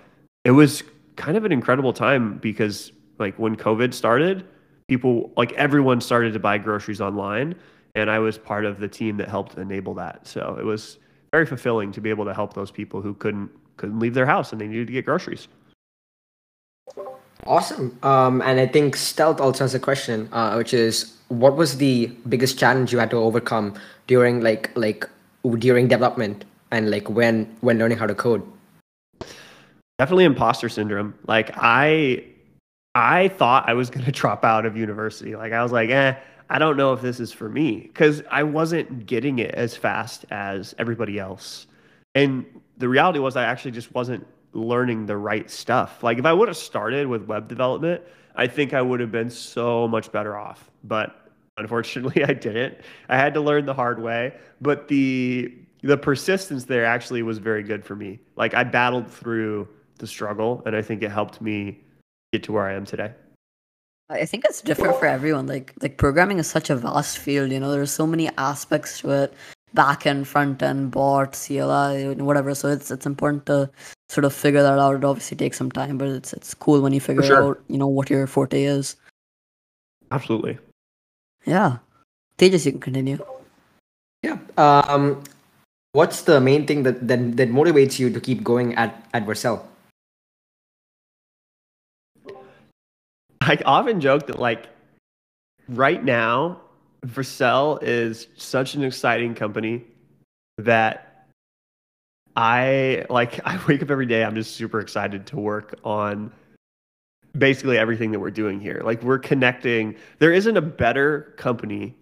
[0.45, 0.83] it was
[1.17, 4.45] kind of an incredible time because like when COVID started,
[4.89, 7.55] people like everyone started to buy groceries online
[7.95, 10.27] and I was part of the team that helped enable that.
[10.27, 10.99] So it was
[11.31, 14.53] very fulfilling to be able to help those people who couldn't couldn't leave their house
[14.53, 15.49] and they needed to get groceries.
[17.47, 17.99] Awesome.
[18.03, 22.07] Um, and I think Stealth also has a question, uh, which is, what was the
[22.29, 23.75] biggest challenge you had to overcome
[24.07, 25.09] during like like
[25.59, 28.43] during development and like when when learning how to code?
[30.03, 31.15] Definitely imposter syndrome.
[31.29, 32.25] Like I
[32.97, 35.37] I thought I was going to drop out of university.
[35.37, 36.17] Like I was like, eh,
[36.51, 40.25] I don't know if this is for me because I wasn't getting it as fast
[40.33, 41.69] as everybody else.
[42.17, 42.45] And
[42.79, 46.03] the reality was, I actually just wasn't learning the right stuff.
[46.03, 48.03] Like if I would have started with web development,
[48.35, 50.69] I think I would have been so much better off.
[50.83, 51.15] But
[51.59, 52.77] unfortunately, I didn't.
[53.09, 54.35] I had to learn the hard way.
[54.61, 58.19] But the the persistence there actually was very good for me.
[58.35, 59.69] Like I battled through
[60.03, 61.81] the struggle, and I think it helped me
[62.33, 63.13] get to where I am today.
[64.11, 65.47] I think it's different for everyone.
[65.47, 67.51] Like like programming is such a vast field.
[67.51, 69.35] You know, there's so many aspects to it
[69.75, 72.55] back end, front end, bot, CLI, whatever.
[72.55, 73.71] So it's it's important to
[74.11, 74.97] sort of figure that out.
[74.97, 77.43] It obviously takes some time, but it's it's cool when you figure sure.
[77.43, 78.97] out you know what your forte is.
[80.11, 80.59] Absolutely.
[81.47, 81.79] Yeah.
[82.39, 83.19] Tejas, you can continue.
[84.23, 84.39] Yeah.
[84.59, 85.23] Um,
[85.93, 89.63] what's the main thing that, that that motivates you to keep going at at Vercel?
[93.45, 94.69] I often joke that like
[95.69, 96.61] right now
[97.05, 99.85] Vercel is such an exciting company
[100.59, 101.27] that
[102.37, 106.33] I like I wake up every day I'm just super excited to work on
[107.37, 108.83] basically everything that we're doing here.
[108.85, 111.97] Like we're connecting there isn't a better company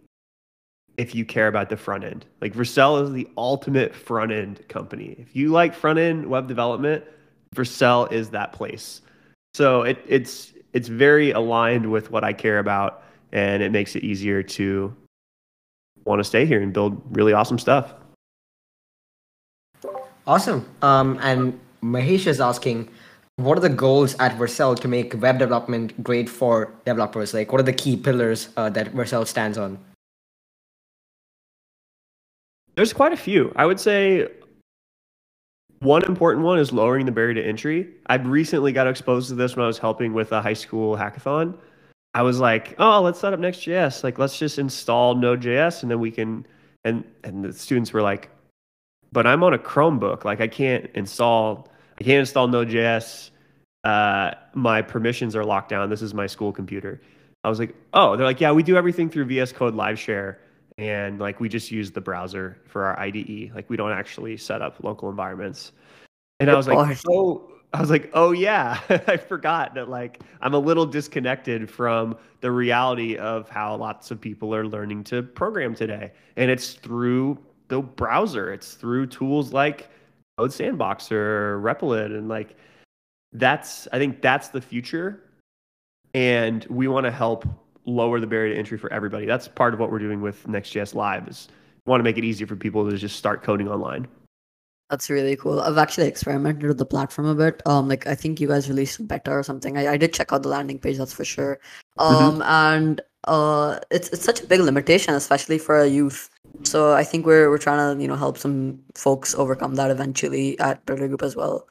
[0.99, 2.26] if you care about the front end.
[2.43, 5.16] Like Vercel is the ultimate front end company.
[5.18, 7.05] If you like front end web development,
[7.55, 9.01] Vercel is that place.
[9.55, 13.02] So it, it's it's very aligned with what I care about
[13.32, 14.94] and it makes it easier to
[16.04, 17.94] want to stay here and build really awesome stuff.
[20.26, 20.68] Awesome.
[20.82, 22.88] Um, and Mahesh is asking,
[23.36, 27.32] what are the goals at Vercel to make web development great for developers?
[27.32, 29.78] Like, what are the key pillars uh, that Vercel stands on?
[32.76, 33.52] There's quite a few.
[33.56, 34.28] I would say
[35.81, 37.89] one important one is lowering the barrier to entry.
[38.07, 41.57] I recently got exposed to this when I was helping with a high school hackathon.
[42.12, 44.05] I was like, oh, let's set up Next.js.
[44.05, 46.47] Like, let's just install Node.js and then we can.
[46.85, 48.31] And and the students were like,
[49.12, 50.24] but I'm on a Chromebook.
[50.24, 51.68] Like, I can't install.
[51.99, 53.31] I can't install Node.js.
[53.85, 55.89] Uh, my permissions are locked down.
[55.89, 57.01] This is my school computer.
[57.45, 60.41] I was like, oh, they're like, yeah, we do everything through VS Code Live Share
[60.81, 63.53] and like we just use the browser for our IDE.
[63.55, 65.72] Like we don't actually set up local environments.
[66.41, 66.78] And I was like,
[67.11, 72.16] oh, I was like, oh yeah, I forgot that like I'm a little disconnected from
[72.41, 77.39] the reality of how lots of people are learning to program today, and it's through
[77.68, 78.51] the browser.
[78.51, 79.91] It's through tools like
[80.39, 82.57] Code Sandbox or Replit, and like
[83.35, 85.24] that's I think that's the future,
[86.14, 87.45] and we want to help
[87.87, 89.26] lower the barrier to entry for everybody.
[89.26, 91.49] That's part of what we're doing with Next.js Live is
[91.85, 94.07] we want to make it easier for people to just start coding online.
[94.91, 95.61] That's really cool.
[95.61, 97.62] I've actually experimented with the platform a bit.
[97.64, 99.78] Um, like I think you guys released beta or something.
[99.78, 101.61] I, I did check out the landing page, that's for sure.
[101.99, 102.14] Mm-hmm.
[102.14, 102.43] Um, mm-hmm.
[102.43, 106.28] and uh, it's it's such a big limitation, especially for a youth.
[106.64, 110.59] So I think we're we're trying to you know help some folks overcome that eventually
[110.59, 111.68] at BuilderGroop as well.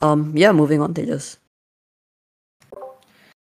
[0.00, 1.36] Um, yeah, moving on, Tejas.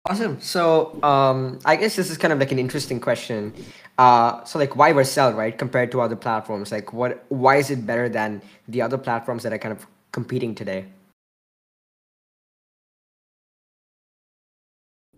[0.09, 0.41] Awesome.
[0.41, 3.53] So um, I guess this is kind of like an interesting question.
[3.99, 6.71] Uh, so like why Vercel, right, compared to other platforms?
[6.71, 10.55] Like what why is it better than the other platforms that are kind of competing
[10.55, 10.87] today?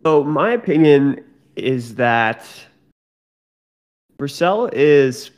[0.04, 1.24] So my opinion
[1.56, 2.46] is that
[4.20, 5.32] Vercel is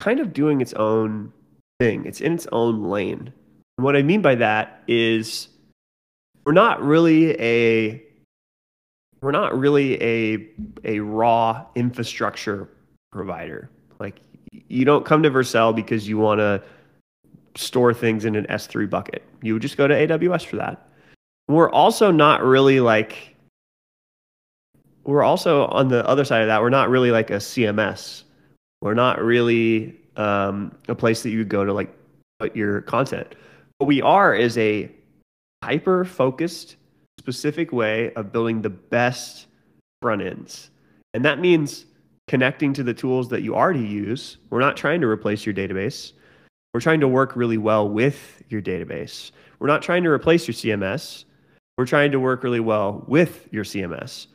[0.00, 1.32] kind of doing its own
[1.80, 2.04] thing.
[2.04, 3.32] It's in its own lane.
[3.78, 5.48] And what I mean by that is
[6.44, 8.02] we're not really a
[9.22, 10.46] we're not really a
[10.84, 12.68] a raw infrastructure
[13.12, 13.70] provider.
[13.98, 14.20] Like
[14.50, 16.62] you don't come to Vercel because you want to
[17.54, 19.22] store things in an S3 bucket.
[19.42, 20.88] You would just go to AWS for that.
[21.48, 23.36] We're also not really like
[25.04, 26.60] we're also on the other side of that.
[26.60, 28.24] We're not really like a CMS.
[28.80, 31.94] We're not really um, a place that you go to like
[32.38, 33.34] put your content.
[33.78, 34.90] What we are is a
[35.62, 36.76] hyper focused
[37.22, 39.46] specific way of building the best
[40.00, 40.70] front ends.
[41.14, 41.86] And that means
[42.26, 44.38] connecting to the tools that you already use.
[44.50, 46.14] We're not trying to replace your database.
[46.74, 49.30] We're trying to work really well with your database.
[49.60, 51.24] We're not trying to replace your CMS.
[51.78, 54.26] We're trying to work really well with your CMS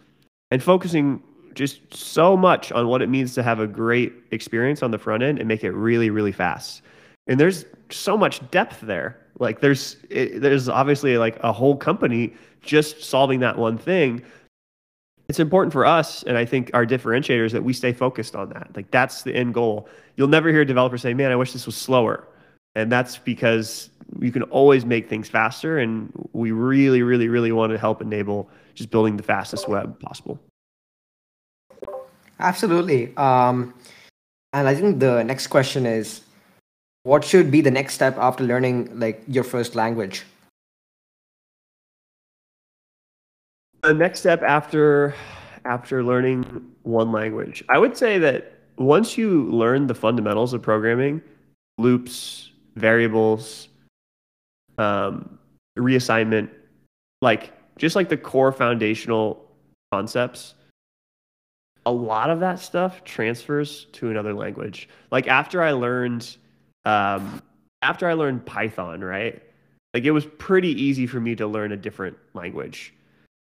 [0.49, 1.21] and focusing
[1.55, 5.23] just so much on what it means to have a great experience on the front
[5.23, 6.83] end and make it really, really fast.
[7.27, 9.19] And there's so much depth there.
[9.39, 14.23] Like there's it, there's obviously like a whole company just solving that one thing.
[15.29, 18.69] It's important for us, and I think our differentiators that we stay focused on that.
[18.75, 19.89] Like that's the end goal.
[20.15, 22.27] You'll never hear a developer say, "Man, I wish this was slower,"
[22.75, 23.89] and that's because
[24.19, 28.49] you can always make things faster, and we really, really, really want to help enable
[28.73, 30.39] just building the fastest web possible.
[32.39, 33.15] Absolutely.
[33.17, 33.73] Um,
[34.53, 36.21] and I think the next question is
[37.03, 40.23] what should be the next step after learning like your first language
[43.87, 45.15] the next step after
[45.65, 46.43] after learning
[46.83, 51.21] one language i would say that once you learn the fundamentals of programming
[51.77, 53.69] loops variables
[54.77, 55.39] um,
[55.77, 56.49] reassignment
[57.21, 59.49] like just like the core foundational
[59.91, 60.53] concepts
[61.85, 66.37] a lot of that stuff transfers to another language like after i learned
[66.85, 67.41] um,
[67.81, 69.41] after I learned Python, right?
[69.93, 72.93] Like it was pretty easy for me to learn a different language.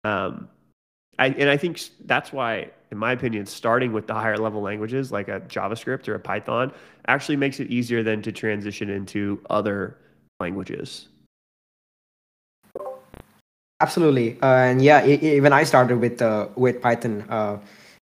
[0.05, 0.47] Um,
[1.17, 5.11] I, and I think that's why, in my opinion, starting with the higher level languages
[5.11, 6.71] like a JavaScript or a Python
[7.07, 9.97] actually makes it easier than to transition into other
[10.39, 11.07] languages.
[13.81, 17.25] Absolutely, uh, and yeah, even I started with uh, with Python.
[17.29, 17.57] Uh,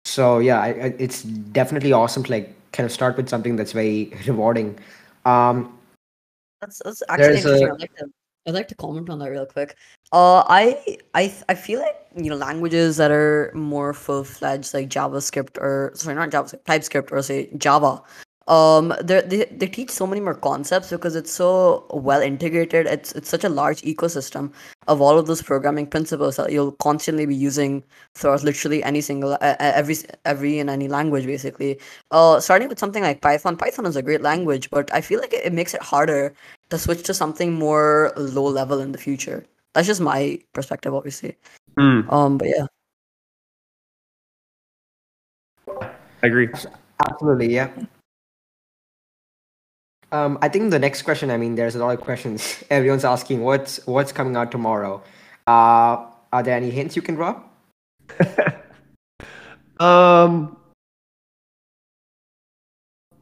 [0.04, 3.72] so yeah, I, I, it's definitely awesome to like kind of start with something that's
[3.72, 4.78] very rewarding.
[5.24, 5.78] Um,
[6.60, 7.68] that's that's actually interesting.
[7.68, 7.72] A...
[7.74, 8.06] I'd, like to,
[8.48, 9.76] I'd like to comment on that real quick.
[10.12, 14.88] Uh, I I I feel like you know languages that are more full fledged like
[14.88, 18.02] JavaScript or sorry not JavaScript TypeScript or say Java
[18.48, 23.28] um they they teach so many more concepts because it's so well integrated it's it's
[23.28, 24.52] such a large ecosystem
[24.88, 27.84] of all of those programming principles that you'll constantly be using
[28.16, 31.78] throughout literally any single every every in any language basically
[32.10, 35.32] uh starting with something like python python is a great language but i feel like
[35.32, 36.34] it, it makes it harder
[36.70, 39.44] to switch to something more low level in the future.
[39.74, 41.36] That's just my perspective, obviously.
[41.78, 42.12] Mm.
[42.12, 42.66] Um, but yeah.
[46.22, 46.48] I agree.
[47.08, 47.70] Absolutely, yeah.
[50.12, 51.30] Um, I think the next question.
[51.30, 52.62] I mean, there's a lot of questions.
[52.70, 55.02] Everyone's asking what's what's coming out tomorrow.
[55.46, 57.48] Uh, are there any hints you can drop?
[59.80, 60.56] um,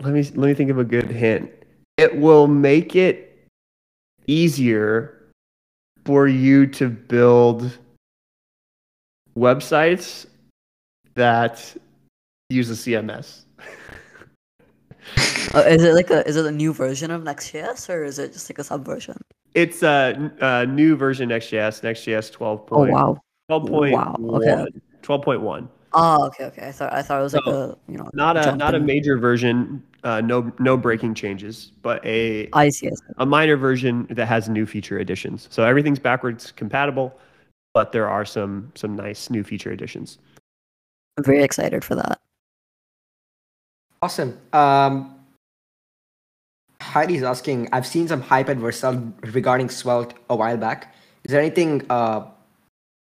[0.03, 1.51] let me let me think of a good hint.
[1.97, 3.49] It will make it
[4.27, 5.20] easier
[6.05, 7.79] for you to build
[9.37, 10.27] websites
[11.15, 11.75] that
[12.49, 13.45] use a CMS.
[15.53, 18.33] Uh, is it like a is it a new version of Next.js or is it
[18.33, 19.17] just like a subversion?
[19.55, 22.69] It's a, a new version Next.js, Next.js 12.
[22.71, 23.21] Oh wow.
[23.51, 23.91] 12.1.
[23.91, 24.67] Wow, okay.
[25.03, 25.69] 12.1.
[25.93, 26.69] Oh, okay, okay.
[26.69, 29.19] I thought I thought it was like a you know Not a not a major
[29.19, 32.89] version, uh, no no breaking changes, but a I see.
[32.89, 32.97] I see.
[33.19, 35.49] a minor version that has new feature additions.
[35.51, 37.19] So everything's backwards compatible,
[37.75, 40.19] but there are some some nice new feature additions.
[41.17, 42.19] I'm very excited for that.
[44.03, 44.39] Awesome.
[44.53, 45.15] Um,
[46.81, 47.69] Heidi's asking.
[47.73, 50.95] I've seen some hype at Vercel regarding Svelte a while back.
[51.25, 52.27] Is there anything uh,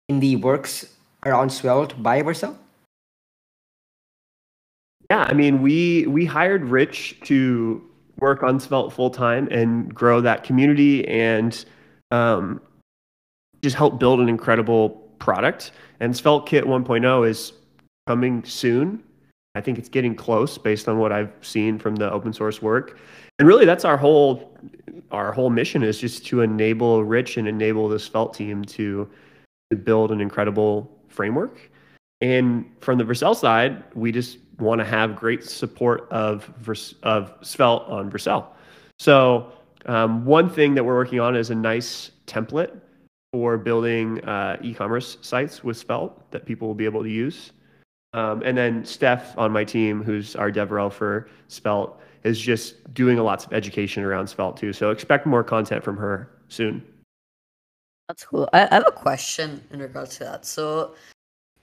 [0.10, 0.94] in the works
[1.26, 2.56] around Svelte by Vercel?
[5.10, 7.84] Yeah, I mean, we we hired Rich to
[8.20, 11.66] work on Svelte full time and grow that community and
[12.12, 12.62] um,
[13.64, 14.90] just help build an incredible
[15.20, 15.72] product.
[16.00, 17.54] And Svelte Kit 1.0 is
[18.08, 19.04] coming soon.
[19.56, 23.00] I think it's getting close based on what I've seen from the open source work.
[23.40, 24.56] And really, that's our whole
[25.12, 29.10] our whole mission is just to enable Rich and enable the Svelte team to
[29.72, 31.60] to build an incredible framework.
[32.22, 36.52] And from the Vercel side, we just want to have great support of
[37.04, 38.46] of Svelte on Vercel.
[39.00, 39.52] So
[39.86, 42.80] um, one thing that we're working on is a nice template
[43.32, 47.52] for building uh, e-commerce sites with Svelte that people will be able to use.
[48.14, 53.20] Um, and then Steph on my team, who's our DevRel for Svelte, is just doing
[53.20, 54.74] a lots of education around Svelte too.
[54.74, 56.84] So expect more content from her soon.
[58.08, 58.50] That's cool.
[58.52, 60.44] I, I have a question in regards to that.
[60.44, 60.96] So,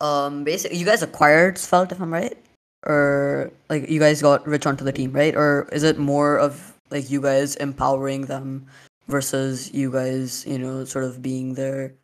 [0.00, 2.38] um, basically, you guys acquired Svelte, if I'm right,
[2.86, 5.34] or like you guys got Rich onto the team, right?
[5.34, 8.66] Or is it more of like you guys empowering them
[9.08, 11.94] versus you guys, you know, sort of being their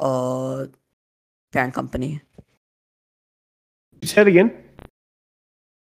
[0.00, 0.66] uh
[1.52, 2.20] parent company?
[4.02, 4.52] Say it again.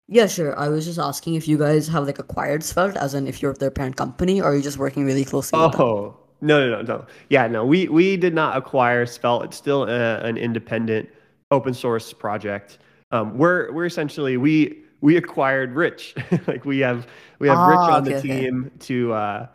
[0.08, 0.58] Yeah, sure.
[0.58, 3.54] I was just asking if you guys have like acquired Svelte, as in if you're
[3.54, 5.80] their parent company, or are you just working really closely with them?
[5.80, 9.44] Oh no no no no yeah no we we did not acquire Svelte.
[9.44, 11.08] It's still a, an independent
[11.50, 12.78] open source project.
[13.10, 16.14] Um, we're we're essentially we we acquired Rich.
[16.46, 17.06] like we have
[17.38, 18.40] we have Rich Ah, on the okay, okay.
[18.42, 19.46] team to uh,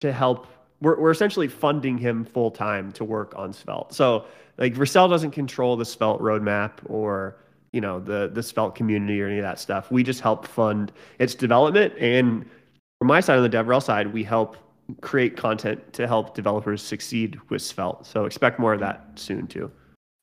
[0.00, 0.46] to help.
[0.80, 3.94] We're we're essentially funding him full time to work on Svelte.
[3.94, 4.26] So
[4.58, 7.36] like Vercel doesn't control the Svelte roadmap or
[7.72, 9.90] you know the the Svelte community or any of that stuff.
[9.90, 12.44] We just help fund its development and
[12.98, 14.56] from my side on the DevRel side, we help
[15.00, 18.06] create content to help developers succeed with Svelte.
[18.06, 19.70] So expect more of that soon too.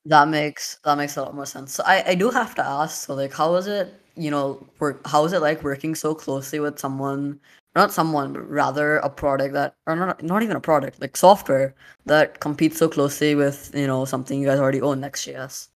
[0.04, 1.72] That makes that makes a lot more sense.
[1.74, 5.06] So I, I do have to ask, so like how is it, you know, work
[5.06, 7.40] how is it like working so closely with someone
[7.74, 11.74] not someone, but rather a product that or not not even a product, like software
[12.06, 15.68] that competes so closely with, you know, something you guys already own, Next.js.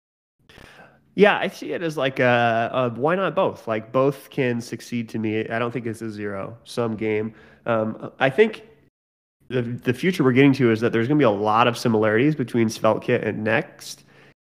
[1.16, 3.68] Yeah, I see it as like a, a why not both?
[3.68, 5.48] Like both can succeed to me.
[5.48, 7.34] I don't think it's a zero sum game.
[7.66, 8.66] Um, I think
[9.48, 11.78] the the future we're getting to is that there's going to be a lot of
[11.78, 14.04] similarities between SvelteKit and Next,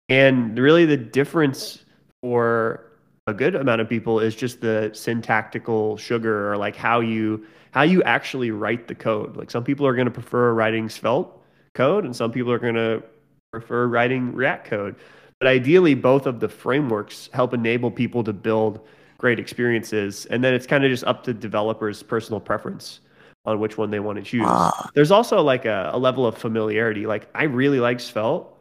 [0.09, 1.83] and really the difference
[2.21, 2.85] for
[3.27, 7.81] a good amount of people is just the syntactical sugar or like how you how
[7.81, 9.35] you actually write the code.
[9.35, 11.31] Like some people are going to prefer writing Svelte
[11.73, 13.03] code, and some people are going to
[13.51, 14.95] prefer writing React code.
[15.39, 18.85] But ideally, both of the frameworks help enable people to build
[19.17, 22.99] great experiences, and then it's kind of just up to developers' personal preference
[23.45, 24.45] on which one they want to choose.
[24.45, 24.89] Ah.
[24.93, 27.05] There's also like a, a level of familiarity.
[27.05, 28.52] Like I really like Svelte,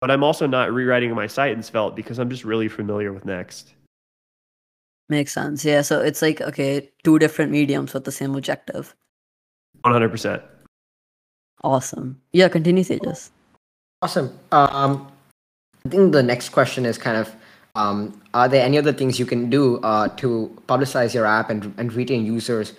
[0.00, 3.24] but I'm also not rewriting my site in Svelte because I'm just really familiar with
[3.24, 3.74] Next.
[5.08, 5.64] Makes sense.
[5.64, 5.82] Yeah.
[5.82, 8.94] So it's like okay, two different mediums with the same objective.
[9.84, 10.42] 100%.
[11.62, 12.20] Awesome.
[12.32, 13.30] Yeah, continue Tejas.
[14.02, 14.36] Awesome.
[14.52, 15.10] Um,
[15.84, 17.34] I think the next question is kind of
[17.76, 21.72] um, are there any other things you can do uh, to publicize your app and,
[21.78, 22.72] and retain users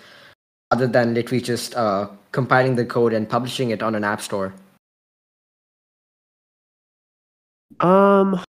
[0.70, 4.52] other than literally just uh, compiling the code and publishing it on an app store?
[7.80, 8.42] Um,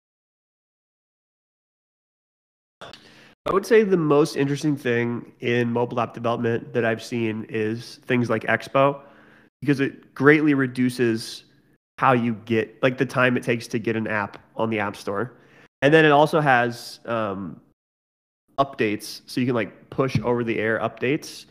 [3.45, 7.99] I would say the most interesting thing in mobile app development that I've seen is
[8.05, 9.01] things like Expo.
[9.61, 11.45] because it greatly reduces
[11.97, 14.95] how you get like the time it takes to get an app on the app
[14.95, 15.33] store
[15.81, 17.59] and then it also has um,
[18.57, 21.45] updates so you can like push over the air updates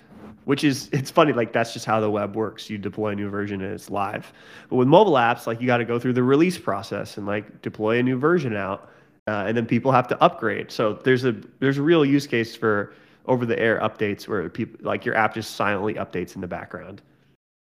[0.48, 3.28] which is it's funny like that's just how the web works you deploy a new
[3.28, 4.32] version and it's live
[4.70, 7.60] but with mobile apps like you got to go through the release process and like
[7.60, 8.90] deploy a new version out
[9.26, 12.56] uh, and then people have to upgrade so there's a there's a real use case
[12.56, 12.94] for
[13.26, 17.02] over the air updates where people like your app just silently updates in the background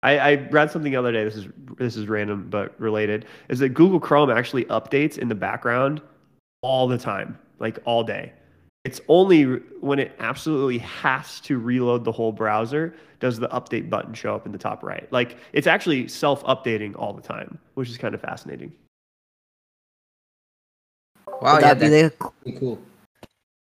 [0.03, 1.24] I, I read something the other day.
[1.24, 1.49] This is
[1.79, 3.24] this is random but related.
[3.49, 6.01] Is that Google Chrome actually updates in the background
[6.61, 8.33] all the time, like all day.
[8.87, 9.43] It's only
[9.80, 14.47] when it absolutely has to reload the whole browser does the update button show up
[14.47, 15.11] in the top right.
[15.11, 18.72] Like it's actually self-updating all the time, which is kind of fascinating.
[21.43, 22.80] Wow, Could yeah, that be that's the- cool.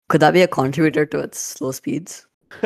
[0.08, 2.26] Could that be a contributor to its slow speeds?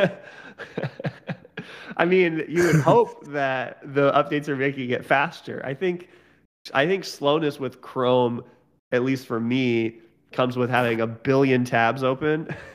[1.98, 5.64] I mean, you would hope that the updates are making it faster.
[5.66, 6.10] I think
[6.76, 8.44] I think slowness with Chrome,
[8.92, 10.00] at least for me,
[10.36, 12.48] comes with having a billion tabs open.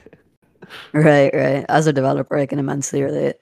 [0.93, 1.65] Right, right.
[1.69, 3.37] As a developer, I can immensely relate.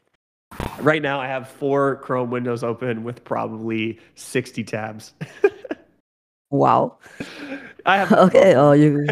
[0.80, 5.12] right now I have 4 Chrome windows open with probably 60 tabs.
[6.50, 6.96] Wow.
[7.84, 8.54] I have Okay.
[8.54, 9.06] Oh, you.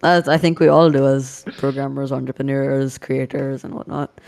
[0.00, 4.20] That's, I think we all do as programmers, entrepreneurs, creators, and whatnot.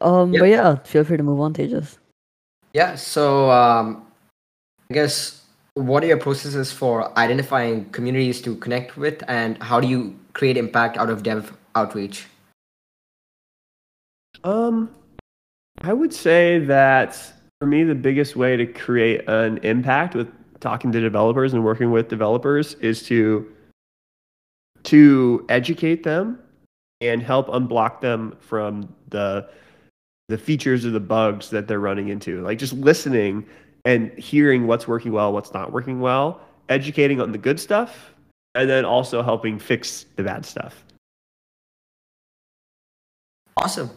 [0.00, 0.40] Um, Yep.
[0.40, 1.98] but yeah, feel free to move on, Tejas.
[2.74, 4.04] Yeah, so um,
[4.90, 5.44] I guess
[5.78, 10.56] what are your processes for identifying communities to connect with, and how do you create
[10.56, 12.26] impact out of dev outreach?
[14.44, 14.90] Um,
[15.82, 17.16] I would say that
[17.60, 20.28] for me, the biggest way to create an impact with
[20.60, 23.46] talking to developers and working with developers is to
[24.84, 26.38] to educate them
[27.00, 29.48] and help unblock them from the
[30.28, 32.42] the features or the bugs that they're running into.
[32.42, 33.46] Like just listening
[33.84, 38.14] and hearing what's working well, what's not working well, educating on the good stuff,
[38.54, 40.84] and then also helping fix the bad stuff.
[43.56, 43.90] Awesome.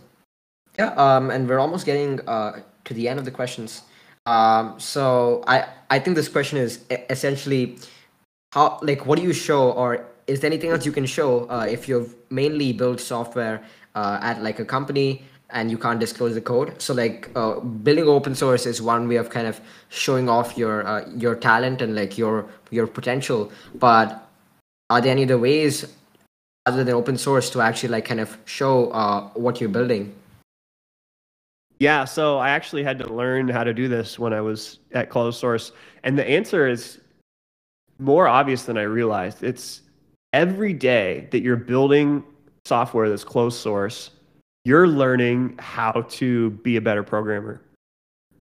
[0.80, 3.84] Yeah, um, and we're almost getting uh, to the end of the questions.
[4.26, 7.78] Um, so I I think this question is essentially
[8.54, 11.66] how like what do you show, or is there anything else you can show uh,
[11.70, 13.64] if you've mainly built software
[13.96, 16.82] uh, at like a company and you can't disclose the code?
[16.82, 20.86] So like uh, building open source is one way of kind of showing off your
[20.88, 23.52] uh, your talent and like your your potential.
[23.76, 24.28] But
[24.90, 25.86] are there any other ways
[26.66, 30.14] other than open source to actually like kind of show uh, what you're building?
[31.80, 35.10] Yeah, so I actually had to learn how to do this when I was at
[35.10, 35.72] closed source.
[36.04, 37.00] And the answer is
[37.98, 39.42] more obvious than I realized.
[39.44, 39.82] It's
[40.32, 42.24] every day that you're building
[42.66, 44.12] software that's closed source,
[44.66, 47.62] you're learning how to be a better programmer.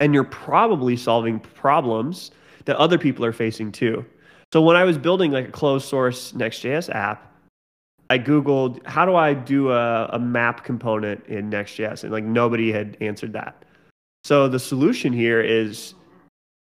[0.00, 2.30] And you're probably solving problems
[2.64, 4.04] that other people are facing too.
[4.52, 7.26] So when I was building like a closed source Next.js app,
[8.08, 12.72] I Googled how do I do a, a map component in Next.js, and like nobody
[12.72, 13.64] had answered that.
[14.24, 15.94] So the solution here is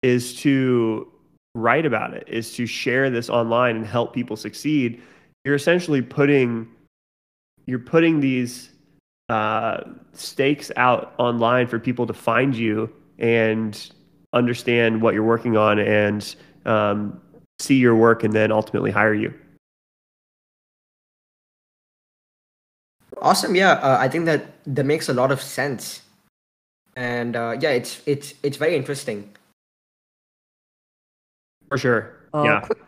[0.04, 1.12] is to
[1.56, 5.02] write about it, is to share this online and help people succeed.
[5.44, 6.68] You're essentially putting
[7.66, 8.71] you're putting these
[9.32, 13.92] uh, stakes out online for people to find you and
[14.34, 17.20] understand what you're working on and um,
[17.60, 19.34] see your work and then ultimately hire you.
[23.22, 23.56] Awesome.
[23.56, 26.02] Yeah, uh, I think that that makes a lot of sense,
[26.96, 29.30] and uh, yeah, it's it's it's very interesting.
[31.70, 32.18] For sure.
[32.34, 32.60] Uh, yeah.
[32.62, 32.80] Quick,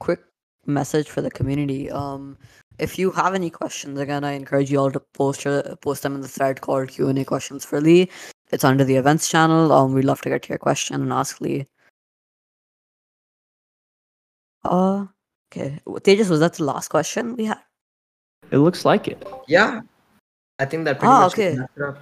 [0.00, 0.20] quick
[0.66, 1.90] message for the community.
[1.90, 2.38] Um,
[2.78, 6.14] if you have any questions, again, I encourage you all to post your, post them
[6.14, 8.10] in the thread called Q and A questions for Lee.
[8.50, 9.72] It's under the events channel.
[9.72, 11.66] Um, we'd love to get to your question and ask Lee.
[14.64, 15.06] Uh,
[15.52, 15.80] okay.
[15.86, 17.58] Tejas, was that the last question we had?
[18.50, 19.26] It looks like it.
[19.48, 19.80] Yeah,
[20.58, 21.56] I think that pretty Ah, much okay.
[21.56, 21.98] wraps it up.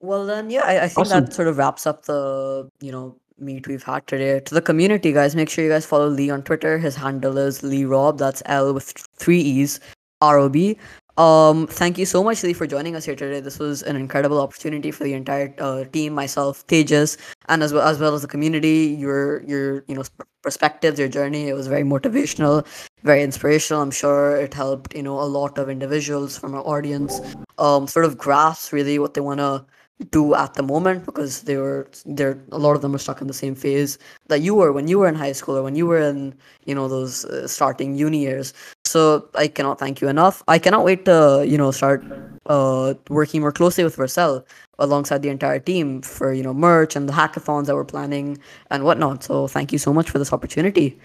[0.00, 1.24] Well, then, yeah, I, I think Awesome.
[1.24, 4.40] that sort of wraps up the you know meet we've had today.
[4.40, 6.78] To the community, guys, make sure you guys follow Lee on Twitter.
[6.78, 8.18] His handle is Lee Rob.
[8.18, 9.80] That's L with three E's,
[10.20, 10.78] R O B.
[11.16, 13.40] Um, thank you so much, Lee, for joining us here today.
[13.40, 17.16] This was an incredible opportunity for the entire uh, team, myself, Tejas,
[17.48, 18.96] and as well as well as the community.
[18.98, 20.04] Your your you know
[20.42, 21.48] perspectives, your journey.
[21.48, 22.64] It was very motivational,
[23.02, 23.82] very inspirational.
[23.82, 27.20] I'm sure it helped you know a lot of individuals from our audience
[27.58, 29.64] um sort of grasp really what they want to
[30.10, 33.26] do at the moment because they were they're a lot of them are stuck in
[33.26, 35.86] the same phase that you were when you were in high school or when you
[35.86, 36.32] were in
[36.66, 38.54] you know those uh, starting uni years
[38.86, 40.42] So I cannot thank you enough.
[40.48, 42.04] I cannot wait to you know start
[42.46, 44.44] uh, working more closely with Vercel
[44.78, 48.38] alongside the entire team for you know merch and the hackathons that we're planning
[48.70, 49.22] and whatnot.
[49.24, 50.98] So thank you so much for this opportunity.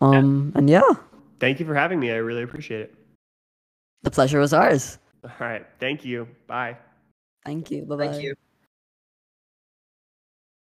[0.00, 0.90] Um and yeah.
[1.38, 2.10] Thank you for having me.
[2.10, 2.94] I really appreciate it.
[4.02, 4.98] The pleasure was ours.
[5.24, 5.64] All right.
[5.78, 6.26] Thank you.
[6.46, 6.76] Bye.
[7.44, 7.84] Thank you.
[7.84, 8.06] Bye bye.
[8.06, 8.34] Thank you.